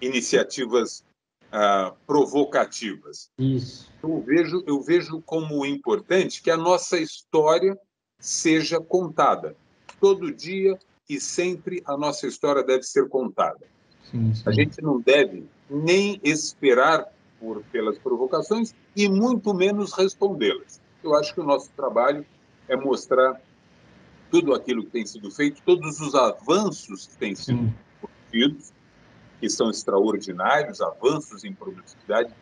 iniciativas 0.00 1.04
uh, 1.52 1.94
provocativas. 2.06 3.30
Isso. 3.38 3.90
Eu 4.02 4.20
vejo, 4.20 4.64
eu 4.66 4.80
vejo 4.80 5.20
como 5.22 5.64
importante 5.64 6.42
que 6.42 6.50
a 6.50 6.56
nossa 6.56 6.98
história 6.98 7.78
seja 8.18 8.80
contada. 8.80 9.56
Todo 10.00 10.32
dia 10.32 10.78
e 11.08 11.20
sempre 11.20 11.82
a 11.86 11.96
nossa 11.96 12.26
história 12.26 12.62
deve 12.62 12.82
ser 12.82 13.08
contada. 13.08 13.66
Sim, 14.10 14.34
sim. 14.34 14.42
A 14.46 14.52
gente 14.52 14.82
não 14.82 15.00
deve 15.00 15.48
nem 15.68 16.20
esperar 16.22 17.06
por, 17.38 17.62
pelas 17.64 17.98
provocações 17.98 18.74
e 18.94 19.08
muito 19.08 19.52
menos 19.54 19.92
respondê-las. 19.92 20.80
Eu 21.02 21.14
acho 21.14 21.34
que 21.34 21.40
o 21.40 21.44
nosso 21.44 21.70
trabalho 21.76 22.24
é 22.68 22.76
mostrar 22.76 23.40
tudo 24.30 24.54
aquilo 24.54 24.84
que 24.84 24.90
tem 24.90 25.06
sido 25.06 25.30
feito, 25.30 25.62
todos 25.64 26.00
os 26.00 26.14
avanços 26.14 27.06
que 27.06 27.16
têm 27.16 27.34
sido 27.34 27.72
cometidos, 28.00 28.72
que 29.40 29.48
são 29.48 29.70
extraordinários, 29.70 30.80
avanços 30.80 31.44
em 31.44 31.52
produtividade 31.52 32.32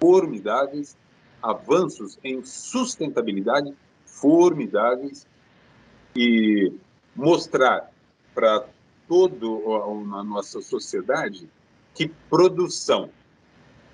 formidáveis, 0.00 0.96
avanços 1.42 2.18
em 2.22 2.44
sustentabilidade 2.44 3.74
formidáveis 4.04 5.26
e 6.16 6.72
mostrar 7.14 7.90
para 8.34 8.66
todo 9.06 9.74
a 10.14 10.24
nossa 10.24 10.60
sociedade 10.60 11.48
que 11.94 12.08
produção 12.28 13.10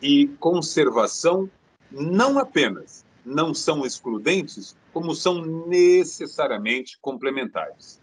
e 0.00 0.26
conservação 0.38 1.49
não 1.90 2.38
apenas 2.38 3.04
não 3.25 3.54
são 3.54 3.87
excludentes, 3.87 4.76
como 4.92 5.14
são 5.14 5.44
necessariamente 5.66 6.99
complementares. 7.00 8.00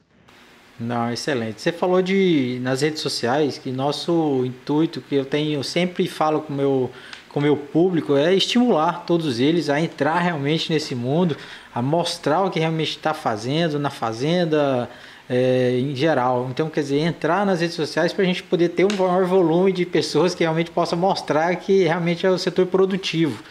Não, 0.82 1.12
excelente. 1.14 1.62
Você 1.62 1.72
falou 1.72 2.02
de 2.02 2.58
nas 2.64 2.82
redes 2.82 3.02
sociais 3.02 3.60
que 3.60 3.72
nosso 3.72 4.44
intuito 4.44 5.00
que 5.00 5.14
eu 5.14 5.24
tenho, 5.24 5.64
sempre 5.64 6.08
falo 6.08 6.42
com 6.42 6.52
meu 6.52 6.90
com 7.30 7.40
meu 7.40 7.56
público 7.56 8.18
é 8.18 8.34
estimular 8.34 9.06
todos 9.06 9.40
eles 9.40 9.70
a 9.70 9.80
entrar 9.80 10.20
realmente 10.20 10.70
nesse 10.70 10.94
mundo, 10.94 11.38
a 11.74 11.82
mostrar 11.82 12.42
o 12.42 12.50
que 12.50 12.60
realmente 12.60 12.90
está 12.90 13.14
fazendo 13.14 13.80
na 13.80 13.90
fazenda, 13.90 14.90
é, 15.30 15.78
em 15.80 15.96
geral. 15.96 16.48
Então, 16.50 16.70
quer 16.70 16.82
dizer, 16.82 17.00
entrar 17.00 17.46
nas 17.46 17.62
redes 17.62 17.76
sociais 17.76 18.12
para 18.12 18.24
a 18.24 18.26
gente 18.26 18.44
poder 18.44 18.70
ter 18.70 18.84
um 18.84 18.98
maior 18.98 19.24
volume 19.26 19.72
de 19.72 19.86
pessoas 19.86 20.36
que 20.36 20.44
realmente 20.44 20.72
possa 20.72 20.94
mostrar 20.96 21.56
que 21.56 21.84
realmente 21.84 22.26
é 22.26 22.30
o 22.30 22.38
setor 22.38 22.66
produtivo. 22.66 23.42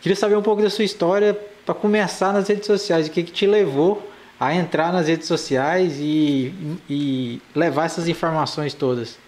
Queria 0.00 0.16
saber 0.16 0.36
um 0.36 0.42
pouco 0.42 0.62
da 0.62 0.70
sua 0.70 0.84
história 0.84 1.38
para 1.66 1.74
começar 1.74 2.32
nas 2.32 2.48
redes 2.48 2.66
sociais, 2.66 3.08
o 3.08 3.10
que, 3.10 3.24
que 3.24 3.32
te 3.32 3.46
levou 3.46 4.10
a 4.38 4.54
entrar 4.54 4.92
nas 4.92 5.08
redes 5.08 5.26
sociais 5.26 5.98
e, 5.98 6.52
e 6.88 7.42
levar 7.54 7.86
essas 7.86 8.06
informações 8.06 8.72
todas. 8.72 9.18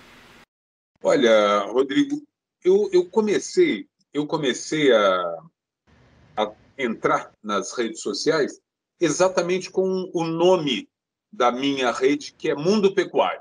Olha, 1.03 1.61
Rodrigo, 1.67 2.23
eu, 2.65 2.89
eu 2.93 3.05
comecei, 3.07 3.87
eu 4.13 4.27
comecei 4.27 4.93
a, 4.93 5.39
a 6.37 6.53
entrar 6.79 7.33
nas 7.43 7.73
redes 7.73 8.01
sociais 8.01 8.61
exatamente 9.01 9.71
com 9.71 10.11
o 10.13 10.25
nome 10.25 10.89
da 11.33 11.51
minha 11.51 11.91
rede, 11.91 12.35
que 12.37 12.51
é 12.51 12.55
Mundo 12.55 12.95
Pecuário. 12.95 13.41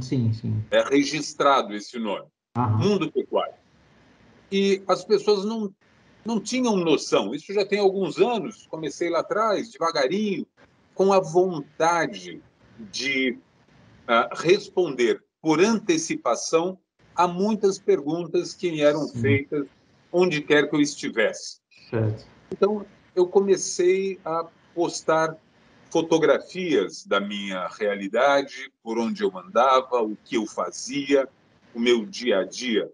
Sim, 0.00 0.32
sim. 0.32 0.62
É 0.70 0.82
registrado 0.82 1.72
esse 1.74 1.98
nome, 1.98 2.26
Aham. 2.56 2.78
Mundo 2.78 3.10
Pecuário. 3.10 3.54
E 4.50 4.82
as 4.88 5.04
pessoas 5.04 5.44
não, 5.44 5.72
não 6.24 6.40
tinham 6.40 6.76
noção. 6.76 7.34
Isso 7.34 7.52
já 7.52 7.64
tem 7.64 7.78
alguns 7.78 8.18
anos. 8.18 8.66
Comecei 8.66 9.08
lá 9.08 9.20
atrás, 9.20 9.70
devagarinho, 9.70 10.46
com 10.98 11.12
a 11.12 11.20
vontade 11.20 12.42
de 12.90 13.38
uh, 14.08 14.34
responder 14.34 15.22
por 15.40 15.60
antecipação 15.60 16.76
a 17.14 17.28
muitas 17.28 17.78
perguntas 17.78 18.52
que 18.52 18.72
me 18.72 18.80
eram 18.80 19.06
Sim. 19.06 19.20
feitas 19.20 19.66
onde 20.10 20.42
quer 20.42 20.68
que 20.68 20.74
eu 20.74 20.80
estivesse. 20.80 21.60
Certo. 21.88 22.26
Então, 22.50 22.84
eu 23.14 23.28
comecei 23.28 24.18
a 24.24 24.48
postar 24.74 25.36
fotografias 25.88 27.06
da 27.06 27.20
minha 27.20 27.68
realidade, 27.68 28.68
por 28.82 28.98
onde 28.98 29.22
eu 29.22 29.38
andava, 29.38 30.02
o 30.02 30.16
que 30.24 30.34
eu 30.34 30.46
fazia, 30.48 31.28
o 31.72 31.78
meu 31.78 32.04
dia 32.04 32.40
a 32.40 32.44
dia 32.44 32.90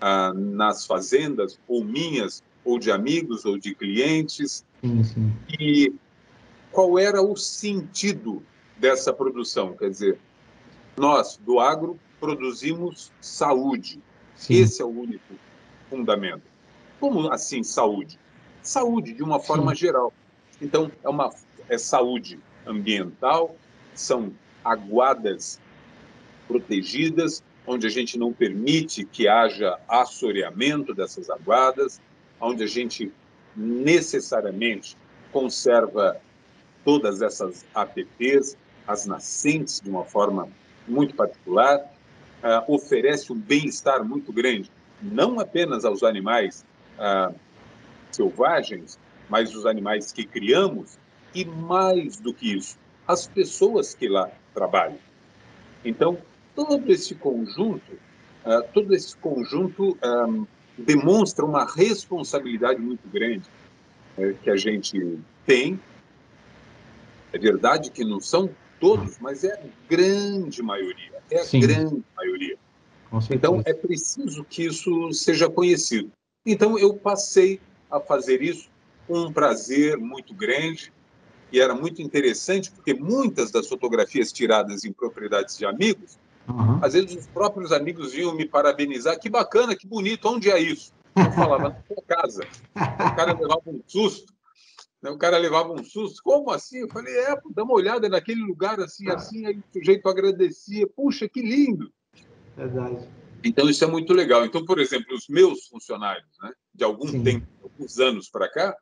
ah, 0.00 0.32
nas 0.34 0.86
fazendas, 0.86 1.60
ou 1.68 1.84
minhas, 1.84 2.42
ou 2.64 2.80
de 2.80 2.90
amigos, 2.90 3.44
ou 3.44 3.56
de 3.56 3.76
clientes. 3.76 4.66
Sim, 4.80 5.04
sim. 5.04 5.32
E 5.60 5.94
qual 6.74 6.98
era 6.98 7.22
o 7.22 7.36
sentido 7.36 8.42
dessa 8.76 9.12
produção? 9.12 9.76
Quer 9.76 9.88
dizer, 9.88 10.18
nós, 10.96 11.36
do 11.36 11.60
agro, 11.60 11.98
produzimos 12.18 13.12
saúde. 13.20 14.02
Sim. 14.34 14.54
Esse 14.54 14.82
é 14.82 14.84
o 14.84 14.88
único 14.88 15.34
fundamento. 15.88 16.42
Como 16.98 17.30
assim 17.30 17.62
saúde? 17.62 18.18
Saúde, 18.60 19.12
de 19.12 19.22
uma 19.22 19.38
forma 19.38 19.72
geral. 19.74 20.12
Então, 20.60 20.90
é 21.02 21.08
uma 21.08 21.32
é 21.68 21.78
saúde 21.78 22.40
ambiental, 22.66 23.54
são 23.94 24.32
aguadas 24.64 25.60
protegidas, 26.48 27.42
onde 27.66 27.86
a 27.86 27.90
gente 27.90 28.18
não 28.18 28.32
permite 28.32 29.04
que 29.04 29.28
haja 29.28 29.78
assoreamento 29.88 30.92
dessas 30.92 31.30
aguadas, 31.30 32.00
onde 32.40 32.64
a 32.64 32.66
gente 32.66 33.12
necessariamente 33.56 34.96
conserva 35.32 36.20
todas 36.84 37.22
essas 37.22 37.64
APPs, 37.74 38.56
as 38.86 39.06
nascentes 39.06 39.80
de 39.80 39.88
uma 39.88 40.04
forma 40.04 40.48
muito 40.86 41.14
particular, 41.14 41.78
uh, 41.78 42.72
oferece 42.72 43.32
um 43.32 43.38
bem-estar 43.38 44.04
muito 44.04 44.32
grande, 44.32 44.70
não 45.02 45.40
apenas 45.40 45.84
aos 45.84 46.02
animais 46.02 46.64
uh, 46.98 47.34
selvagens, 48.10 48.98
mas 49.28 49.54
os 49.54 49.66
animais 49.66 50.12
que 50.12 50.24
criamos 50.24 50.98
e 51.34 51.44
mais 51.44 52.18
do 52.18 52.32
que 52.32 52.56
isso, 52.56 52.78
as 53.06 53.26
pessoas 53.26 53.94
que 53.94 54.08
lá 54.08 54.30
trabalham. 54.54 54.98
Então, 55.84 56.18
todo 56.54 56.90
esse 56.90 57.14
conjunto, 57.14 57.92
uh, 58.44 58.62
todo 58.72 58.94
esse 58.94 59.16
conjunto 59.16 59.98
um, 60.02 60.46
demonstra 60.78 61.44
uma 61.44 61.64
responsabilidade 61.64 62.80
muito 62.80 63.06
grande 63.08 63.48
uh, 64.16 64.34
que 64.42 64.50
a 64.50 64.56
gente 64.56 65.18
tem. 65.46 65.78
É 67.34 67.38
verdade 67.38 67.90
que 67.90 68.04
não 68.04 68.20
são 68.20 68.48
todos, 68.78 69.18
mas 69.18 69.42
é 69.42 69.54
a 69.54 69.60
grande 69.90 70.62
maioria. 70.62 71.20
É 71.28 71.40
a 71.40 71.44
Sim. 71.44 71.58
grande 71.58 72.00
maioria. 72.16 72.56
Então, 73.28 73.60
é 73.64 73.74
preciso 73.74 74.44
que 74.44 74.66
isso 74.66 75.12
seja 75.12 75.50
conhecido. 75.50 76.12
Então, 76.46 76.78
eu 76.78 76.94
passei 76.94 77.60
a 77.90 77.98
fazer 77.98 78.40
isso 78.40 78.68
com 79.08 79.18
um 79.18 79.32
prazer 79.32 79.98
muito 79.98 80.32
grande 80.32 80.92
e 81.50 81.60
era 81.60 81.74
muito 81.74 82.00
interessante, 82.00 82.70
porque 82.70 82.94
muitas 82.94 83.50
das 83.50 83.66
fotografias 83.68 84.32
tiradas 84.32 84.84
em 84.84 84.92
propriedades 84.92 85.58
de 85.58 85.66
amigos, 85.66 86.16
uhum. 86.48 86.78
às 86.80 86.92
vezes 86.92 87.16
os 87.16 87.26
próprios 87.26 87.72
amigos 87.72 88.12
vinham 88.12 88.32
me 88.36 88.46
parabenizar, 88.46 89.18
que 89.18 89.28
bacana, 89.28 89.74
que 89.74 89.88
bonito, 89.88 90.28
onde 90.28 90.52
é 90.52 90.60
isso? 90.60 90.92
Eu 91.16 91.32
falava, 91.32 91.68
na 91.68 91.76
sua 91.86 92.02
casa. 92.06 92.46
O 92.74 93.16
cara 93.16 93.32
levava 93.32 93.62
um 93.66 93.80
susto? 93.88 94.33
O 95.12 95.18
cara 95.18 95.36
levava 95.38 95.72
um 95.72 95.84
susto, 95.84 96.22
como 96.22 96.50
assim? 96.50 96.78
Eu 96.78 96.88
falei, 96.88 97.14
é, 97.14 97.36
dá 97.50 97.62
uma 97.62 97.74
olhada 97.74 98.08
naquele 98.08 98.40
lugar 98.42 98.80
assim, 98.80 99.08
ah. 99.08 99.14
assim, 99.14 99.46
aí 99.46 99.58
o 99.58 99.64
sujeito 99.72 100.08
agradecia, 100.08 100.86
puxa, 100.86 101.28
que 101.28 101.42
lindo. 101.42 101.92
Verdade. 102.56 103.08
Então, 103.44 103.68
isso 103.68 103.84
é 103.84 103.86
muito 103.86 104.12
legal. 104.14 104.44
Então, 104.44 104.64
por 104.64 104.78
exemplo, 104.78 105.14
os 105.14 105.28
meus 105.28 105.66
funcionários, 105.66 106.30
né, 106.42 106.52
de 106.74 106.84
algum 106.84 107.08
Sim. 107.08 107.22
tempo, 107.22 107.46
alguns 107.62 107.98
anos 107.98 108.30
para 108.30 108.48
cá, 108.48 108.76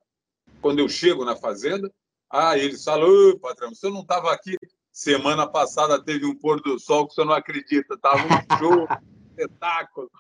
quando 0.61 0.79
eu 0.79 0.89
chego 0.89 1.25
na 1.25 1.35
fazenda, 1.35 1.93
ah, 2.31 2.57
eles 2.57 2.85
falam, 2.85 3.39
patrão, 3.39 3.75
você 3.75 3.91
não 3.91 4.03
estava 4.03 4.33
aqui 4.33 4.57
semana 4.93 5.47
passada, 5.47 6.03
teve 6.03 6.27
um 6.27 6.37
pôr 6.37 6.61
do 6.61 6.79
sol 6.79 7.09
que 7.09 7.15
você 7.15 7.25
não 7.25 7.33
acredita, 7.33 7.95
estava 7.95 8.23
um 8.23 8.29
show. 8.59 8.87
espetáculo. 9.33 10.11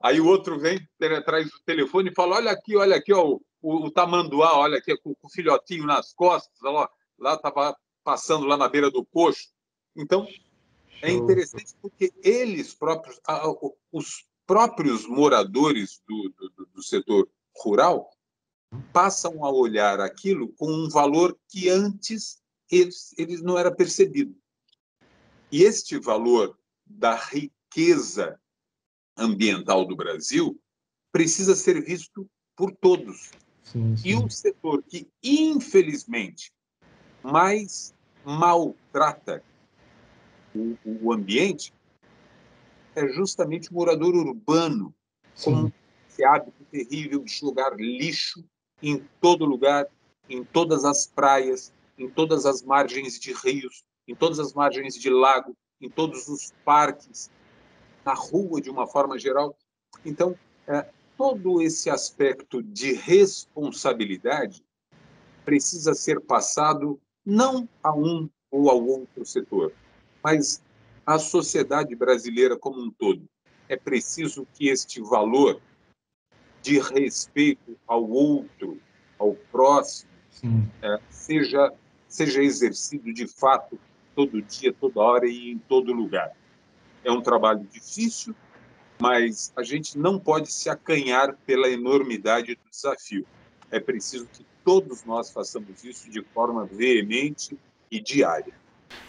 Aí 0.00 0.20
o 0.20 0.26
outro 0.26 0.58
vem, 0.58 0.80
traz 1.24 1.48
o 1.48 1.62
telefone 1.64 2.10
e 2.10 2.14
fala: 2.14 2.36
olha 2.36 2.50
aqui, 2.50 2.76
olha 2.76 2.96
aqui, 2.96 3.12
ó, 3.12 3.38
o, 3.62 3.86
o 3.86 3.90
tamanduá, 3.90 4.58
olha 4.58 4.78
aqui, 4.78 4.96
com, 4.98 5.14
com 5.14 5.26
o 5.26 5.30
filhotinho 5.30 5.86
nas 5.86 6.12
costas, 6.12 6.58
ó, 6.64 6.88
lá 7.18 7.34
estava 7.34 7.76
passando 8.04 8.44
lá 8.44 8.56
na 8.56 8.68
beira 8.68 8.90
do 8.90 9.04
coxo. 9.04 9.48
Então, 9.96 10.26
é 11.00 11.10
interessante 11.10 11.74
porque 11.80 12.12
eles 12.22 12.74
próprios, 12.74 13.20
os 13.90 14.26
próprios 14.46 15.06
moradores 15.06 16.02
do, 16.06 16.34
do, 16.36 16.66
do 16.66 16.82
setor 16.82 17.28
rural 17.56 18.10
passam 18.92 19.44
a 19.44 19.50
olhar 19.50 20.00
aquilo 20.00 20.48
com 20.54 20.70
um 20.70 20.88
valor 20.88 21.38
que 21.48 21.68
antes 21.68 22.42
eles, 22.70 23.14
eles 23.18 23.42
não 23.42 23.58
era 23.58 23.70
percebido. 23.74 24.34
E 25.50 25.62
este 25.62 25.98
valor 25.98 26.58
da 26.86 27.14
riqueza 27.14 28.40
ambiental 29.16 29.84
do 29.84 29.94
Brasil 29.94 30.58
precisa 31.12 31.54
ser 31.54 31.82
visto 31.84 32.28
por 32.56 32.72
todos. 32.72 33.30
Sim, 33.62 33.96
sim. 33.96 34.08
E 34.08 34.16
um 34.16 34.28
setor 34.28 34.82
que, 34.82 35.08
infelizmente, 35.22 36.52
mais 37.22 37.94
maltrata 38.24 39.42
o, 40.54 40.76
o 40.84 41.12
ambiente 41.12 41.72
é 42.94 43.08
justamente 43.08 43.70
o 43.70 43.74
morador 43.74 44.14
urbano, 44.14 44.94
sim. 45.34 45.52
com 45.52 45.72
esse 46.08 46.24
hábito 46.24 46.64
terrível 46.70 47.24
de 47.24 47.32
jogar 47.32 47.74
lixo 47.76 48.44
em 48.82 49.02
todo 49.20 49.44
lugar, 49.44 49.86
em 50.28 50.44
todas 50.44 50.84
as 50.84 51.06
praias, 51.06 51.72
em 51.96 52.08
todas 52.08 52.44
as 52.44 52.62
margens 52.62 53.18
de 53.18 53.32
rios, 53.32 53.84
em 54.06 54.14
todas 54.14 54.38
as 54.38 54.52
margens 54.52 54.94
de 54.94 55.08
lago, 55.08 55.56
em 55.80 55.88
todos 55.88 56.28
os 56.28 56.52
parques, 56.64 57.30
na 58.04 58.14
rua 58.14 58.60
de 58.60 58.70
uma 58.70 58.86
forma 58.86 59.18
geral. 59.18 59.56
Então, 60.04 60.36
é, 60.66 60.86
todo 61.22 61.62
esse 61.62 61.88
aspecto 61.88 62.60
de 62.60 62.94
responsabilidade 62.94 64.60
precisa 65.44 65.94
ser 65.94 66.20
passado 66.20 66.98
não 67.24 67.68
a 67.80 67.94
um 67.94 68.28
ou 68.50 68.68
ao 68.68 68.84
outro 68.84 69.24
setor, 69.24 69.72
mas 70.20 70.60
à 71.06 71.20
sociedade 71.20 71.94
brasileira 71.94 72.58
como 72.58 72.82
um 72.82 72.90
todo. 72.90 73.22
É 73.68 73.76
preciso 73.76 74.44
que 74.52 74.68
este 74.68 75.00
valor 75.00 75.62
de 76.60 76.80
respeito 76.80 77.78
ao 77.86 78.04
outro, 78.10 78.80
ao 79.16 79.36
próximo, 79.52 80.10
é, 80.82 80.98
seja, 81.08 81.72
seja 82.08 82.42
exercido 82.42 83.14
de 83.14 83.28
fato 83.28 83.78
todo 84.16 84.42
dia, 84.42 84.72
toda 84.72 84.98
hora 84.98 85.28
e 85.28 85.52
em 85.52 85.58
todo 85.58 85.92
lugar. 85.92 86.32
É 87.04 87.12
um 87.12 87.22
trabalho 87.22 87.64
difícil, 87.70 88.34
mas 89.02 89.52
a 89.56 89.64
gente 89.64 89.98
não 89.98 90.16
pode 90.16 90.52
se 90.52 90.70
acanhar 90.70 91.34
pela 91.44 91.68
enormidade 91.68 92.54
do 92.54 92.60
desafio. 92.70 93.26
É 93.68 93.80
preciso 93.80 94.28
que 94.32 94.46
todos 94.64 95.04
nós 95.04 95.28
façamos 95.28 95.82
isso 95.82 96.08
de 96.08 96.22
forma 96.32 96.64
veemente 96.70 97.58
e 97.90 98.00
diária. 98.00 98.54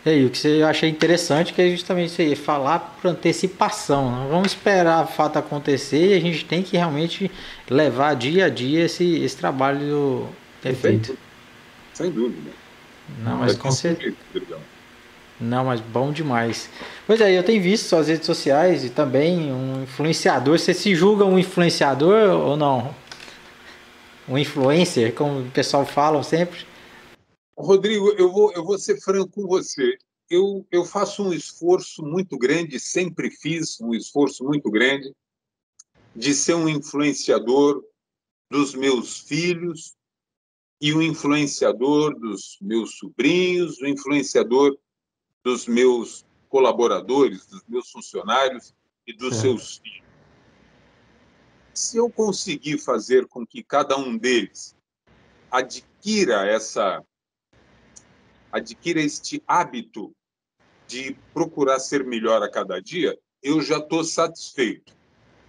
É, 0.04 0.18
e 0.18 0.26
o 0.26 0.32
que 0.32 0.48
eu 0.48 0.66
achei 0.66 0.90
interessante 0.90 1.54
é 1.62 1.70
justamente 1.70 2.10
isso 2.10 2.22
aí, 2.22 2.36
falar 2.36 2.80
por 2.80 3.08
antecipação. 3.08 4.10
Não 4.10 4.30
vamos 4.30 4.48
esperar 4.48 5.04
o 5.04 5.08
fato 5.08 5.38
acontecer 5.38 6.08
e 6.08 6.14
a 6.16 6.20
gente 6.20 6.44
tem 6.44 6.64
que 6.64 6.76
realmente 6.76 7.30
levar 7.70 8.16
dia 8.16 8.46
a 8.46 8.50
dia 8.50 8.86
esse, 8.86 9.18
esse 9.24 9.38
trabalho 9.38 10.28
feito. 10.82 11.16
Sem 11.94 12.10
dúvida. 12.10 12.50
Não, 13.20 13.38
mas 13.38 13.56
com 13.56 13.70
certeza. 13.70 14.16
Não, 15.40 15.66
mas 15.66 15.82
bom 15.82 16.12
demais. 16.12 16.70
Pois 17.06 17.20
é, 17.20 17.38
eu 17.38 17.44
tenho 17.44 17.62
visto 17.62 17.88
suas 17.88 18.08
redes 18.08 18.26
sociais 18.26 18.84
e 18.84 18.90
também 18.90 19.52
um 19.52 19.84
influenciador. 19.84 20.58
Você 20.58 20.74
se 20.74 20.96
julga 20.96 21.26
um 21.26 21.38
influenciador 21.38 22.30
ou 22.30 22.56
não? 22.56 22.94
Um 24.28 24.38
influencer, 24.38 25.14
como 25.14 25.42
o 25.42 25.52
pessoal 25.52 25.86
fala 25.86 26.24
sempre? 26.24 26.66
Rodrigo, 27.58 28.12
eu 28.12 28.32
vou, 28.32 28.54
eu 28.54 28.64
vou 28.64 28.78
ser 28.78 29.00
franco 29.02 29.30
com 29.30 29.48
você. 29.48 29.98
Eu, 30.30 30.66
eu 30.72 30.86
faço 30.86 31.24
um 31.24 31.34
esforço 31.34 32.04
muito 32.04 32.38
grande, 32.38 32.80
sempre 32.80 33.30
fiz 33.30 33.80
um 33.82 33.94
esforço 33.94 34.44
muito 34.44 34.72
grande, 34.72 35.14
de 36.16 36.34
ser 36.34 36.54
um 36.54 36.70
influenciador 36.70 37.84
dos 38.50 38.74
meus 38.74 39.20
filhos 39.20 39.94
e 40.80 40.94
um 40.94 41.02
influenciador 41.02 42.18
dos 42.18 42.58
meus 42.62 42.98
sobrinhos, 42.98 43.82
um 43.82 43.88
influenciador 43.88 44.78
dos 45.44 45.68
meus 45.68 46.26
colaboradores, 46.50 47.46
dos 47.46 47.64
meus 47.68 47.92
funcionários 47.92 48.74
e 49.06 49.14
dos 49.14 49.38
é. 49.38 49.42
seus 49.42 49.78
filhos. 49.78 50.04
Se 51.74 51.98
eu 51.98 52.10
conseguir 52.10 52.78
fazer 52.78 53.28
com 53.28 53.46
que 53.46 53.64
cada 53.64 53.98
um 53.98 54.18
deles 54.18 54.76
adquira 55.52 56.46
essa 56.46 57.04
adquira 58.52 59.02
este 59.02 59.42
hábito 59.48 60.16
de 60.88 61.18
procurar 61.34 61.80
ser 61.80 62.06
melhor 62.06 62.44
a 62.44 62.50
cada 62.50 62.80
dia, 62.80 63.18
eu 63.42 63.62
já 63.62 63.78
estou 63.80 64.04
satisfeito. 64.04 64.96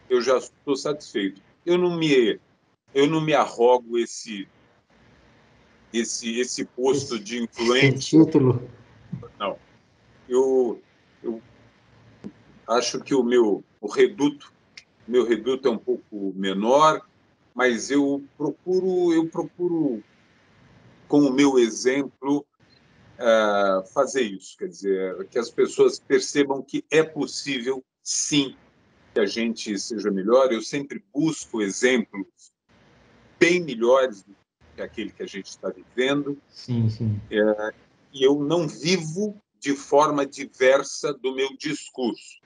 Eu 0.08 0.22
já 0.22 0.38
estou 0.38 0.74
satisfeito. 0.74 1.42
Eu 1.66 1.76
não 1.76 1.96
me 1.96 2.40
eu 2.94 3.06
não 3.06 3.20
me 3.20 3.34
arrogo 3.34 3.98
esse 3.98 4.48
esse 5.92 6.40
esse 6.40 6.64
posto 6.64 7.16
esse, 7.16 7.24
de 7.24 7.42
influência. 7.42 7.88
Esse 7.88 8.24
título. 8.24 8.70
Eu 10.28 10.80
eu 11.22 11.40
acho 12.66 13.00
que 13.00 13.14
o 13.14 13.22
meu 13.22 13.62
o 13.80 13.88
reduto 13.88 14.52
meu 15.06 15.26
reduto 15.26 15.68
é 15.68 15.70
um 15.70 15.78
pouco 15.78 16.32
menor, 16.34 17.02
mas 17.54 17.90
eu 17.90 18.24
procuro 18.36 19.12
eu 19.12 19.28
procuro 19.28 20.02
com 21.08 21.20
o 21.20 21.32
meu 21.32 21.58
exemplo 21.58 22.44
uh, 23.18 23.86
fazer 23.92 24.22
isso, 24.22 24.56
quer 24.56 24.68
dizer, 24.68 25.26
que 25.28 25.38
as 25.38 25.50
pessoas 25.50 25.98
percebam 25.98 26.62
que 26.62 26.84
é 26.90 27.02
possível, 27.02 27.84
sim, 28.02 28.56
que 29.12 29.20
a 29.20 29.26
gente 29.26 29.78
seja 29.78 30.10
melhor. 30.10 30.52
Eu 30.52 30.62
sempre 30.62 31.04
busco 31.12 31.62
exemplos 31.62 32.26
bem 33.38 33.62
melhores 33.62 34.22
do 34.22 34.34
que 34.74 34.82
aquele 34.82 35.10
que 35.10 35.22
a 35.22 35.26
gente 35.26 35.46
está 35.46 35.70
vivendo. 35.70 36.38
Sim, 36.50 36.88
sim. 36.88 37.20
É, 37.30 37.74
e 38.12 38.24
eu 38.24 38.40
não 38.40 38.66
vivo 38.66 39.40
de 39.64 39.74
forma 39.74 40.26
diversa 40.26 41.10
do 41.14 41.34
meu 41.34 41.56
discurso. 41.56 42.38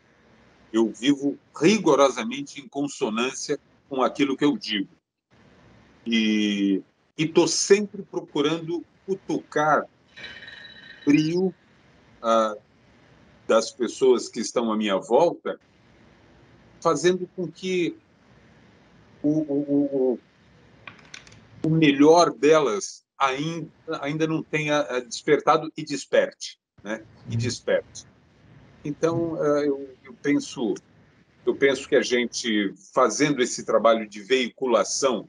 Eu 0.72 0.92
vivo 0.92 1.36
rigorosamente 1.60 2.60
em 2.60 2.68
consonância 2.68 3.58
com 3.88 4.02
aquilo 4.02 4.36
que 4.36 4.44
eu 4.44 4.56
digo. 4.56 4.94
E 6.06 6.80
estou 7.16 7.48
sempre 7.48 8.04
procurando 8.04 8.84
cutucar 9.04 9.84
brio 11.04 11.52
ah, 12.22 12.54
das 13.48 13.72
pessoas 13.72 14.28
que 14.28 14.38
estão 14.38 14.70
à 14.70 14.76
minha 14.76 14.96
volta, 14.96 15.58
fazendo 16.80 17.28
com 17.34 17.50
que 17.50 17.96
o, 19.20 19.40
o, 19.40 20.12
o, 20.12 20.18
o 21.66 21.68
melhor 21.68 22.30
delas 22.30 23.04
ainda, 23.18 23.70
ainda 24.02 24.24
não 24.28 24.40
tenha 24.40 24.82
ah, 24.82 25.00
despertado 25.00 25.72
e 25.76 25.84
desperte, 25.84 26.60
né? 26.82 27.02
E 27.28 27.32
uhum. 27.32 27.38
desperte. 27.38 28.06
Então, 28.84 29.36
ah, 29.40 29.62
eu, 29.64 29.88
eu 30.04 30.14
penso 30.22 30.74
eu 31.46 31.54
penso 31.54 31.88
que 31.88 31.96
a 31.96 32.02
gente 32.02 32.74
fazendo 32.92 33.42
esse 33.42 33.64
trabalho 33.64 34.06
de 34.06 34.20
veiculação 34.20 35.26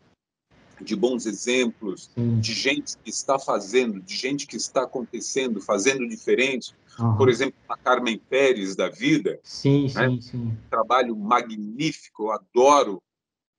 de 0.81 0.95
bons 0.95 1.25
exemplos, 1.25 2.09
hum. 2.17 2.39
de 2.39 2.53
gente 2.53 2.97
que 3.03 3.09
está 3.09 3.37
fazendo, 3.37 3.99
de 4.01 4.15
gente 4.15 4.47
que 4.47 4.55
está 4.55 4.83
acontecendo, 4.83 5.61
fazendo 5.61 6.07
diferente. 6.07 6.73
Uhum. 6.97 7.17
Por 7.17 7.29
exemplo, 7.29 7.55
a 7.67 7.77
Carmen 7.77 8.17
Pérez 8.29 8.75
da 8.75 8.89
vida. 8.89 9.39
Sim, 9.43 9.91
né? 9.93 10.09
sim, 10.09 10.21
sim. 10.21 10.37
Um 10.37 10.57
trabalho 10.69 11.15
magnífico, 11.15 12.23
eu 12.23 12.31
adoro 12.31 13.01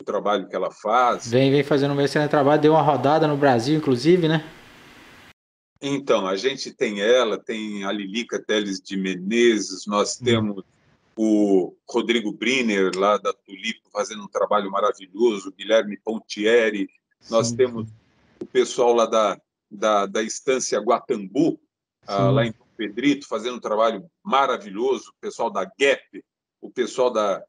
o 0.00 0.04
trabalho 0.04 0.48
que 0.48 0.56
ela 0.56 0.70
faz. 0.70 1.30
Vem, 1.30 1.50
vem 1.50 1.62
fazendo 1.62 1.92
um 1.92 2.00
excelente 2.00 2.30
trabalho, 2.30 2.60
deu 2.60 2.72
uma 2.72 2.82
rodada 2.82 3.26
no 3.26 3.36
Brasil, 3.36 3.76
inclusive, 3.76 4.26
né? 4.26 4.44
Então, 5.80 6.26
a 6.26 6.36
gente 6.36 6.72
tem 6.72 7.00
ela, 7.00 7.38
tem 7.38 7.84
a 7.84 7.92
Lilica 7.92 8.38
Teles 8.38 8.80
de 8.80 8.96
Menezes, 8.96 9.86
nós 9.86 10.20
hum. 10.20 10.24
temos 10.24 10.64
o 11.16 11.74
Rodrigo 11.88 12.32
Briner, 12.32 12.92
lá 12.96 13.18
da 13.18 13.32
Tulipo, 13.32 13.88
fazendo 13.92 14.22
um 14.22 14.28
trabalho 14.28 14.70
maravilhoso, 14.70 15.48
o 15.48 15.52
Guilherme 15.52 15.98
Pontieri, 16.02 16.88
nós 17.30 17.48
sim, 17.48 17.56
temos 17.56 17.88
sim. 17.88 17.94
o 18.40 18.46
pessoal 18.46 18.94
lá 18.94 19.06
da, 19.06 19.40
da, 19.70 20.06
da 20.06 20.22
Estância 20.22 20.80
Guatambu, 20.80 21.60
ah, 22.06 22.30
lá 22.30 22.46
em 22.46 22.54
Pedrito, 22.76 23.28
fazendo 23.28 23.56
um 23.56 23.60
trabalho 23.60 24.10
maravilhoso, 24.24 25.10
o 25.10 25.20
pessoal 25.20 25.50
da 25.50 25.64
GAP, 25.64 26.24
o 26.60 26.70
pessoal 26.70 27.10
da. 27.10 27.42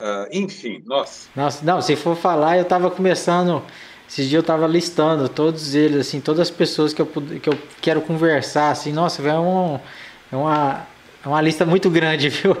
Uh, 0.00 0.28
enfim, 0.32 0.82
nossa. 0.84 1.28
Nossa, 1.34 1.64
não, 1.64 1.80
se 1.80 1.96
for 1.96 2.16
falar, 2.16 2.56
eu 2.56 2.62
estava 2.62 2.90
começando. 2.90 3.64
Esses 4.08 4.26
dias 4.26 4.38
eu 4.38 4.40
estava 4.40 4.66
listando 4.66 5.28
todos 5.28 5.74
eles, 5.74 6.08
assim, 6.08 6.18
todas 6.18 6.40
as 6.40 6.50
pessoas 6.50 6.94
que 6.94 7.02
eu, 7.02 7.06
que 7.06 7.48
eu 7.48 7.52
quero 7.82 8.00
conversar, 8.00 8.70
assim, 8.70 8.90
nossa, 8.90 9.20
é, 9.22 9.38
um, 9.38 9.78
é, 10.32 10.36
uma, 10.36 10.86
é 11.22 11.28
uma 11.28 11.42
lista 11.42 11.66
muito 11.66 11.90
grande, 11.90 12.30
viu? 12.32 12.52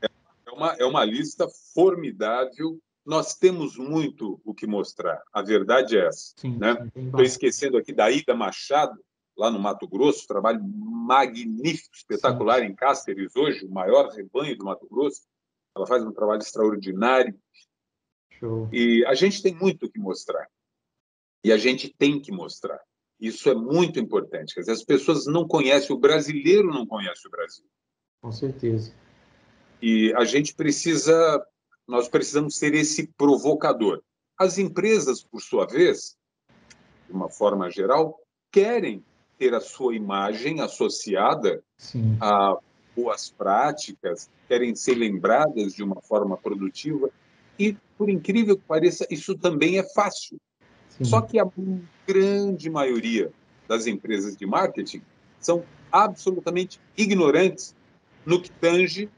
É, 0.00 0.06
é 0.46 0.50
uma, 0.52 0.76
é 0.78 0.84
uma 0.84 1.04
lista 1.04 1.48
formidável. 1.74 2.78
Nós 3.04 3.34
temos 3.34 3.76
muito 3.76 4.40
o 4.44 4.54
que 4.54 4.68
mostrar. 4.68 5.20
A 5.32 5.42
verdade 5.42 5.98
é 5.98 6.06
essa. 6.06 6.32
Estou 6.36 7.20
né? 7.20 7.24
esquecendo 7.24 7.76
aqui 7.76 7.92
da 7.92 8.08
Ida 8.08 8.32
Machado, 8.32 8.96
lá 9.36 9.50
no 9.50 9.58
Mato 9.58 9.88
Grosso, 9.88 10.28
trabalho 10.28 10.62
magnífico, 10.62 11.96
espetacular 11.96 12.60
sim. 12.60 12.66
em 12.66 12.74
Cáceres 12.74 13.34
hoje, 13.34 13.66
o 13.66 13.70
maior 13.70 14.10
rebanho 14.10 14.56
do 14.56 14.64
Mato 14.64 14.86
Grosso. 14.88 15.22
Ela 15.76 15.88
faz 15.88 16.04
um 16.04 16.12
trabalho 16.12 16.40
extraordinário. 16.40 17.34
Show. 18.38 18.68
E 18.72 19.04
a 19.06 19.14
gente 19.14 19.42
tem 19.42 19.52
muito 19.52 19.86
o 19.86 19.90
que 19.90 19.98
mostrar. 19.98 20.46
E 21.44 21.52
a 21.52 21.58
gente 21.58 21.94
tem 21.96 22.18
que 22.18 22.32
mostrar. 22.32 22.80
Isso 23.20 23.50
é 23.50 23.54
muito 23.54 24.00
importante. 24.00 24.54
Quer 24.54 24.60
dizer, 24.60 24.72
as 24.72 24.82
pessoas 24.82 25.26
não 25.26 25.46
conhecem, 25.46 25.94
o 25.94 25.98
brasileiro 25.98 26.68
não 26.68 26.86
conhece 26.86 27.28
o 27.28 27.30
Brasil. 27.30 27.64
Com 28.20 28.32
certeza. 28.32 28.92
E 29.80 30.12
a 30.16 30.24
gente 30.24 30.54
precisa, 30.54 31.46
nós 31.86 32.08
precisamos 32.08 32.56
ser 32.56 32.74
esse 32.74 33.06
provocador. 33.16 34.02
As 34.38 34.56
empresas, 34.56 35.22
por 35.22 35.42
sua 35.42 35.66
vez, 35.66 36.16
de 37.06 37.12
uma 37.12 37.28
forma 37.28 37.70
geral, 37.70 38.18
querem 38.50 39.04
ter 39.38 39.52
a 39.54 39.60
sua 39.60 39.94
imagem 39.94 40.60
associada 40.60 41.62
Sim. 41.76 42.16
a 42.20 42.56
boas 42.96 43.30
práticas, 43.30 44.30
querem 44.48 44.74
ser 44.74 44.94
lembradas 44.94 45.74
de 45.74 45.82
uma 45.82 46.00
forma 46.00 46.36
produtiva. 46.36 47.10
E, 47.58 47.76
por 47.98 48.08
incrível 48.08 48.56
que 48.56 48.64
pareça, 48.64 49.06
isso 49.10 49.36
também 49.36 49.78
é 49.78 49.82
fácil. 49.92 50.38
Sim. 50.98 51.04
Só 51.04 51.20
que 51.20 51.38
a 51.38 51.46
grande 52.06 52.70
maioria 52.70 53.32
das 53.68 53.86
empresas 53.86 54.36
de 54.36 54.46
marketing 54.46 55.02
são 55.40 55.64
absolutamente 55.90 56.80
ignorantes 56.96 57.74
no 58.24 58.40
que 58.40 58.50
tange 58.50 59.08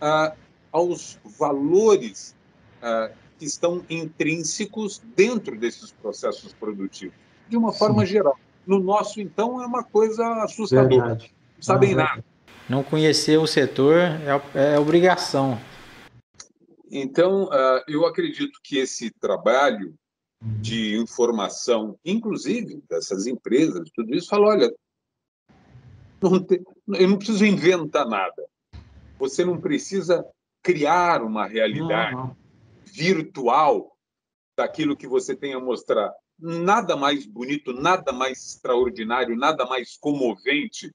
ah, 0.00 0.34
aos 0.70 1.18
valores 1.38 2.34
ah, 2.80 3.10
que 3.38 3.44
estão 3.44 3.84
intrínsecos 3.90 5.02
dentro 5.14 5.58
desses 5.58 5.92
processos 5.92 6.52
produtivos, 6.54 7.14
de 7.48 7.56
uma 7.56 7.72
forma 7.72 8.06
Sim. 8.06 8.12
geral. 8.12 8.38
No 8.66 8.80
nosso, 8.80 9.20
então, 9.20 9.62
é 9.62 9.66
uma 9.66 9.84
coisa 9.84 10.42
assustadora. 10.42 10.88
Verdade. 10.88 11.34
Não 11.56 11.62
sabem 11.62 11.90
Não, 11.90 12.04
nada. 12.04 12.24
Não 12.68 12.82
conhecer 12.82 13.38
o 13.38 13.46
setor 13.46 13.96
é, 13.96 14.74
é 14.74 14.78
obrigação. 14.78 15.58
Então, 16.90 17.48
ah, 17.52 17.84
eu 17.86 18.06
acredito 18.06 18.58
que 18.62 18.78
esse 18.78 19.10
trabalho 19.10 19.94
de 20.60 20.96
informação, 20.96 21.98
inclusive 22.04 22.82
dessas 22.88 23.26
empresas, 23.26 23.90
tudo 23.94 24.14
isso, 24.14 24.28
fala, 24.28 24.48
olha, 24.48 24.74
não 26.22 26.42
tem, 26.42 26.64
eu 26.88 27.08
não 27.08 27.16
preciso 27.16 27.44
inventar 27.44 28.06
nada. 28.06 28.46
Você 29.18 29.44
não 29.44 29.60
precisa 29.60 30.24
criar 30.62 31.22
uma 31.22 31.46
realidade 31.46 32.16
virtual 32.84 33.96
daquilo 34.56 34.96
que 34.96 35.06
você 35.06 35.34
tem 35.34 35.54
a 35.54 35.60
mostrar. 35.60 36.12
Nada 36.38 36.96
mais 36.96 37.26
bonito, 37.26 37.72
nada 37.72 38.12
mais 38.12 38.38
extraordinário, 38.38 39.36
nada 39.36 39.64
mais 39.66 39.96
comovente 39.96 40.92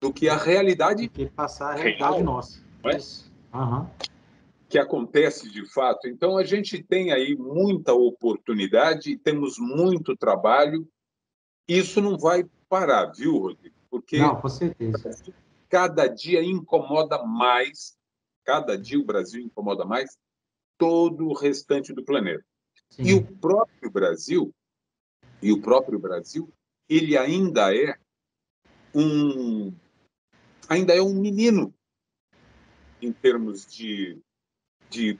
do 0.00 0.12
que 0.12 0.28
a 0.28 0.36
realidade. 0.36 1.08
Que 1.08 1.26
passar 1.30 1.72
a 1.72 1.74
realidade 1.74 2.12
real, 2.14 2.24
nossa. 2.24 2.62
É? 2.84 3.56
Uhum 3.56 3.86
que 4.68 4.78
acontece 4.78 5.50
de 5.50 5.64
fato. 5.72 6.08
Então, 6.08 6.36
a 6.36 6.44
gente 6.44 6.82
tem 6.82 7.12
aí 7.12 7.36
muita 7.36 7.92
oportunidade, 7.92 9.16
temos 9.18 9.58
muito 9.58 10.16
trabalho. 10.16 10.88
Isso 11.68 12.00
não 12.00 12.18
vai 12.18 12.44
parar, 12.68 13.12
viu, 13.12 13.38
Rodrigo? 13.38 13.76
Porque 13.88 14.18
não, 14.18 14.40
com 14.40 14.48
certeza. 14.48 15.32
cada 15.68 16.06
dia 16.06 16.42
incomoda 16.42 17.24
mais, 17.24 17.96
cada 18.44 18.76
dia 18.76 18.98
o 18.98 19.04
Brasil 19.04 19.40
incomoda 19.40 19.84
mais 19.84 20.16
todo 20.76 21.28
o 21.28 21.34
restante 21.34 21.92
do 21.92 22.04
planeta. 22.04 22.44
Sim. 22.90 23.02
E 23.04 23.14
o 23.14 23.22
próprio 23.22 23.90
Brasil, 23.90 24.54
e 25.42 25.52
o 25.52 25.60
próprio 25.60 25.98
Brasil, 25.98 26.52
ele 26.88 27.16
ainda 27.16 27.74
é 27.74 27.96
um 28.94 29.72
ainda 30.68 30.94
é 30.94 31.02
um 31.02 31.14
menino 31.14 31.72
em 33.00 33.12
termos 33.12 33.66
de 33.66 34.20
de 34.90 35.18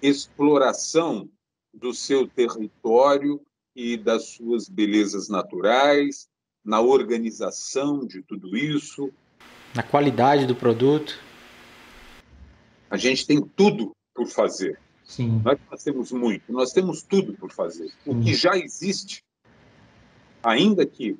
exploração 0.00 1.28
do 1.72 1.94
seu 1.94 2.26
território 2.26 3.40
e 3.74 3.96
das 3.96 4.28
suas 4.30 4.68
belezas 4.68 5.28
naturais, 5.28 6.28
na 6.64 6.80
organização 6.80 8.06
de 8.06 8.22
tudo 8.22 8.56
isso, 8.56 9.12
na 9.74 9.82
qualidade 9.82 10.46
do 10.46 10.54
produto. 10.54 11.18
A 12.90 12.96
gente 12.96 13.26
tem 13.26 13.40
tudo 13.40 13.92
por 14.14 14.26
fazer. 14.26 14.78
Sim. 15.04 15.40
Nós, 15.42 15.58
nós 15.70 15.82
temos 15.82 16.12
muito, 16.12 16.52
nós 16.52 16.72
temos 16.72 17.02
tudo 17.02 17.32
por 17.34 17.50
fazer. 17.50 17.88
Sim. 18.04 18.10
O 18.10 18.22
que 18.22 18.34
já 18.34 18.56
existe, 18.56 19.24
ainda 20.42 20.84
que 20.84 21.16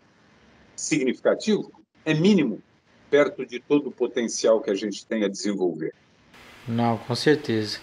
significativo, 0.77 1.73
é 2.05 2.12
mínimo 2.12 2.62
perto 3.11 3.45
de 3.47 3.59
todo 3.61 3.88
o 3.88 3.93
potencial 3.93 4.61
que 4.61 4.71
a 4.71 4.75
gente 4.75 5.07
tem 5.07 5.25
a 5.25 5.29
desenvolver. 5.29 5.95
Não, 6.66 6.96
com 6.98 7.14
certeza. 7.14 7.79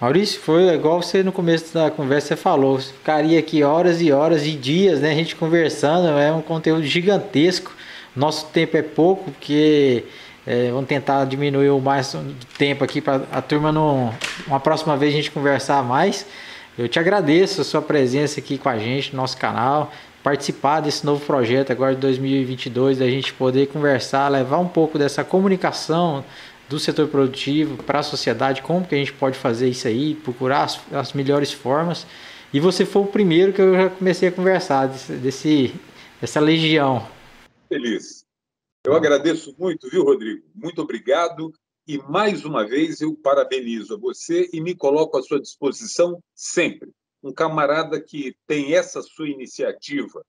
Maurício, 0.00 0.40
foi 0.40 0.68
igual 0.68 1.02
você 1.02 1.24
no 1.24 1.32
começo 1.32 1.74
da 1.74 1.90
conversa 1.90 2.28
você 2.28 2.36
falou, 2.36 2.78
ficaria 2.78 3.38
aqui 3.38 3.64
horas 3.64 4.00
e 4.00 4.12
horas 4.12 4.46
e 4.46 4.52
dias, 4.52 5.00
né, 5.00 5.10
a 5.10 5.14
gente 5.14 5.34
conversando, 5.34 6.06
é 6.16 6.32
um 6.32 6.40
conteúdo 6.40 6.84
gigantesco. 6.84 7.72
Nosso 8.14 8.46
tempo 8.46 8.76
é 8.76 8.82
pouco, 8.82 9.30
porque 9.30 10.04
é, 10.46 10.70
vamos 10.70 10.86
tentar 10.86 11.24
diminuir 11.24 11.70
o 11.70 11.80
mais 11.80 12.16
tempo 12.56 12.84
aqui 12.84 13.00
para 13.00 13.22
a 13.32 13.42
turma 13.42 13.72
não, 13.72 14.14
uma 14.46 14.60
próxima 14.60 14.96
vez 14.96 15.12
a 15.12 15.16
gente 15.16 15.30
conversar 15.30 15.82
mais. 15.82 16.24
Eu 16.78 16.88
te 16.88 16.98
agradeço 16.98 17.60
a 17.60 17.64
sua 17.64 17.82
presença 17.82 18.38
aqui 18.38 18.56
com 18.56 18.68
a 18.68 18.78
gente 18.78 19.12
no 19.12 19.20
nosso 19.20 19.36
canal, 19.36 19.92
participar 20.22 20.80
desse 20.80 21.04
novo 21.04 21.24
projeto 21.26 21.72
agora 21.72 21.94
de 21.94 22.00
2022, 22.00 22.98
da 22.98 23.06
gente 23.06 23.32
poder 23.32 23.66
conversar, 23.66 24.28
levar 24.28 24.58
um 24.58 24.68
pouco 24.68 24.96
dessa 24.96 25.24
comunicação 25.24 26.24
do 26.68 26.78
setor 26.78 27.08
produtivo 27.08 27.82
para 27.82 28.00
a 28.00 28.02
sociedade, 28.02 28.62
como 28.62 28.86
que 28.86 28.94
a 28.94 28.98
gente 28.98 29.12
pode 29.12 29.38
fazer 29.38 29.68
isso 29.68 29.88
aí, 29.88 30.14
procurar 30.14 30.64
as, 30.64 30.80
as, 30.92 31.12
melhores 31.12 31.52
formas. 31.52 32.06
E 32.52 32.60
você 32.60 32.84
foi 32.84 33.02
o 33.02 33.06
primeiro 33.06 33.52
que 33.52 33.60
eu 33.60 33.74
já 33.74 33.90
comecei 33.90 34.28
a 34.28 34.32
conversar 34.32 34.86
desse, 34.86 35.12
desse 35.14 35.74
dessa 36.20 36.40
legião. 36.40 37.08
Feliz. 37.68 38.24
Eu 38.84 38.94
agradeço 38.94 39.54
muito, 39.58 39.88
viu, 39.88 40.04
Rodrigo? 40.04 40.44
Muito 40.54 40.82
obrigado. 40.82 41.52
E 41.86 41.98
mais 41.98 42.44
uma 42.44 42.66
vez 42.66 43.00
eu 43.00 43.14
parabenizo 43.14 43.94
a 43.94 43.98
você 43.98 44.48
e 44.52 44.60
me 44.60 44.74
coloco 44.74 45.16
à 45.16 45.22
sua 45.22 45.40
disposição 45.40 46.22
sempre. 46.34 46.90
Um 47.22 47.32
camarada 47.32 48.00
que 48.00 48.36
tem 48.46 48.74
essa 48.74 49.02
sua 49.02 49.28
iniciativa 49.28 50.22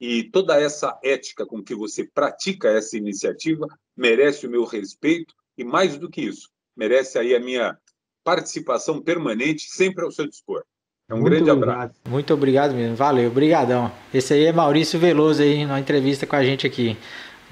e 0.00 0.24
toda 0.24 0.60
essa 0.60 0.98
ética 1.02 1.46
com 1.46 1.62
que 1.62 1.74
você 1.74 2.04
pratica 2.04 2.68
essa 2.68 2.96
iniciativa 2.96 3.66
merece 3.96 4.46
o 4.46 4.50
meu 4.50 4.64
respeito 4.64 5.34
e 5.56 5.64
mais 5.64 5.96
do 5.96 6.08
que 6.10 6.22
isso, 6.22 6.48
merece 6.76 7.18
aí 7.18 7.34
a 7.34 7.40
minha 7.40 7.76
participação 8.24 9.00
permanente, 9.00 9.66
sempre 9.68 10.04
ao 10.04 10.10
seu 10.10 10.26
dispor. 10.26 10.62
É 11.08 11.14
um 11.14 11.18
Muito 11.18 11.30
grande 11.30 11.50
obrigado. 11.50 11.74
abraço. 11.74 12.00
Muito 12.08 12.34
obrigado 12.34 12.74
mesmo. 12.74 12.96
Valeu, 12.96 13.30
obrigadão. 13.30 13.92
Esse 14.12 14.32
aí 14.32 14.44
é 14.46 14.52
Maurício 14.52 14.98
Veloso 14.98 15.42
aí 15.42 15.66
na 15.66 15.78
entrevista 15.78 16.26
com 16.26 16.34
a 16.34 16.42
gente 16.42 16.66
aqui. 16.66 16.96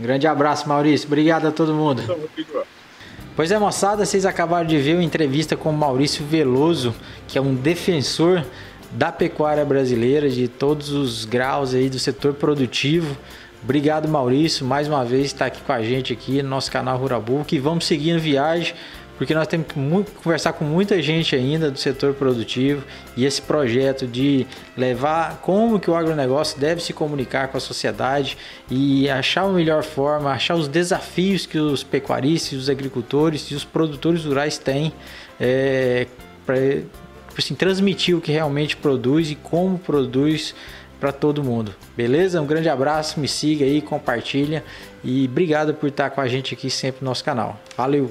Um 0.00 0.02
grande 0.02 0.26
abraço, 0.26 0.66
Maurício. 0.66 1.06
Obrigado 1.06 1.46
a 1.46 1.52
todo 1.52 1.74
mundo. 1.74 2.02
Pois 3.36 3.50
é, 3.50 3.58
moçada, 3.58 4.04
vocês 4.06 4.24
acabaram 4.24 4.66
de 4.66 4.78
ver 4.78 4.94
uma 4.94 5.04
entrevista 5.04 5.56
com 5.56 5.70
o 5.70 5.72
Maurício 5.72 6.24
Veloso, 6.24 6.94
que 7.28 7.36
é 7.36 7.40
um 7.40 7.54
defensor 7.54 8.44
da 8.90 9.12
pecuária 9.12 9.64
brasileira, 9.64 10.28
de 10.28 10.48
todos 10.48 10.90
os 10.90 11.24
graus 11.24 11.74
aí 11.74 11.88
do 11.88 11.98
setor 11.98 12.34
produtivo. 12.34 13.16
Obrigado, 13.64 14.08
Maurício, 14.08 14.66
mais 14.66 14.88
uma 14.88 15.04
vez 15.04 15.26
estar 15.26 15.46
aqui 15.46 15.60
com 15.60 15.72
a 15.72 15.80
gente 15.80 16.12
aqui 16.12 16.42
no 16.42 16.48
nosso 16.48 16.68
canal 16.68 16.98
Rurabu, 16.98 17.44
que 17.44 17.60
vamos 17.60 17.86
seguindo 17.86 18.18
viagem, 18.18 18.74
porque 19.16 19.32
nós 19.34 19.46
temos 19.46 19.68
que 19.68 19.78
muito, 19.78 20.10
conversar 20.10 20.52
com 20.54 20.64
muita 20.64 21.00
gente 21.00 21.36
ainda 21.36 21.70
do 21.70 21.78
setor 21.78 22.12
produtivo 22.12 22.82
e 23.16 23.24
esse 23.24 23.40
projeto 23.40 24.04
de 24.04 24.48
levar 24.76 25.38
como 25.42 25.78
que 25.78 25.88
o 25.88 25.94
agronegócio 25.94 26.58
deve 26.58 26.82
se 26.82 26.92
comunicar 26.92 27.48
com 27.48 27.56
a 27.56 27.60
sociedade 27.60 28.36
e 28.68 29.08
achar 29.08 29.44
a 29.44 29.48
melhor 29.48 29.84
forma, 29.84 30.32
achar 30.32 30.56
os 30.56 30.66
desafios 30.66 31.46
que 31.46 31.56
os 31.56 31.84
pecuaristas, 31.84 32.58
os 32.58 32.68
agricultores 32.68 33.48
e 33.52 33.54
os 33.54 33.64
produtores 33.64 34.24
rurais 34.24 34.58
têm 34.58 34.92
é, 35.38 36.08
para 36.44 36.56
assim, 37.38 37.54
transmitir 37.54 38.16
o 38.16 38.20
que 38.20 38.32
realmente 38.32 38.76
produz 38.76 39.30
e 39.30 39.36
como 39.36 39.78
produz 39.78 40.52
para 41.02 41.10
todo 41.10 41.42
mundo. 41.42 41.74
Beleza? 41.96 42.40
Um 42.40 42.46
grande 42.46 42.68
abraço, 42.68 43.18
me 43.18 43.26
siga 43.26 43.64
aí, 43.64 43.82
compartilha 43.82 44.62
e 45.02 45.24
obrigado 45.24 45.74
por 45.74 45.88
estar 45.88 46.10
com 46.10 46.20
a 46.20 46.28
gente 46.28 46.54
aqui 46.54 46.70
sempre 46.70 47.04
no 47.04 47.10
nosso 47.10 47.24
canal. 47.24 47.58
Valeu! 47.76 48.08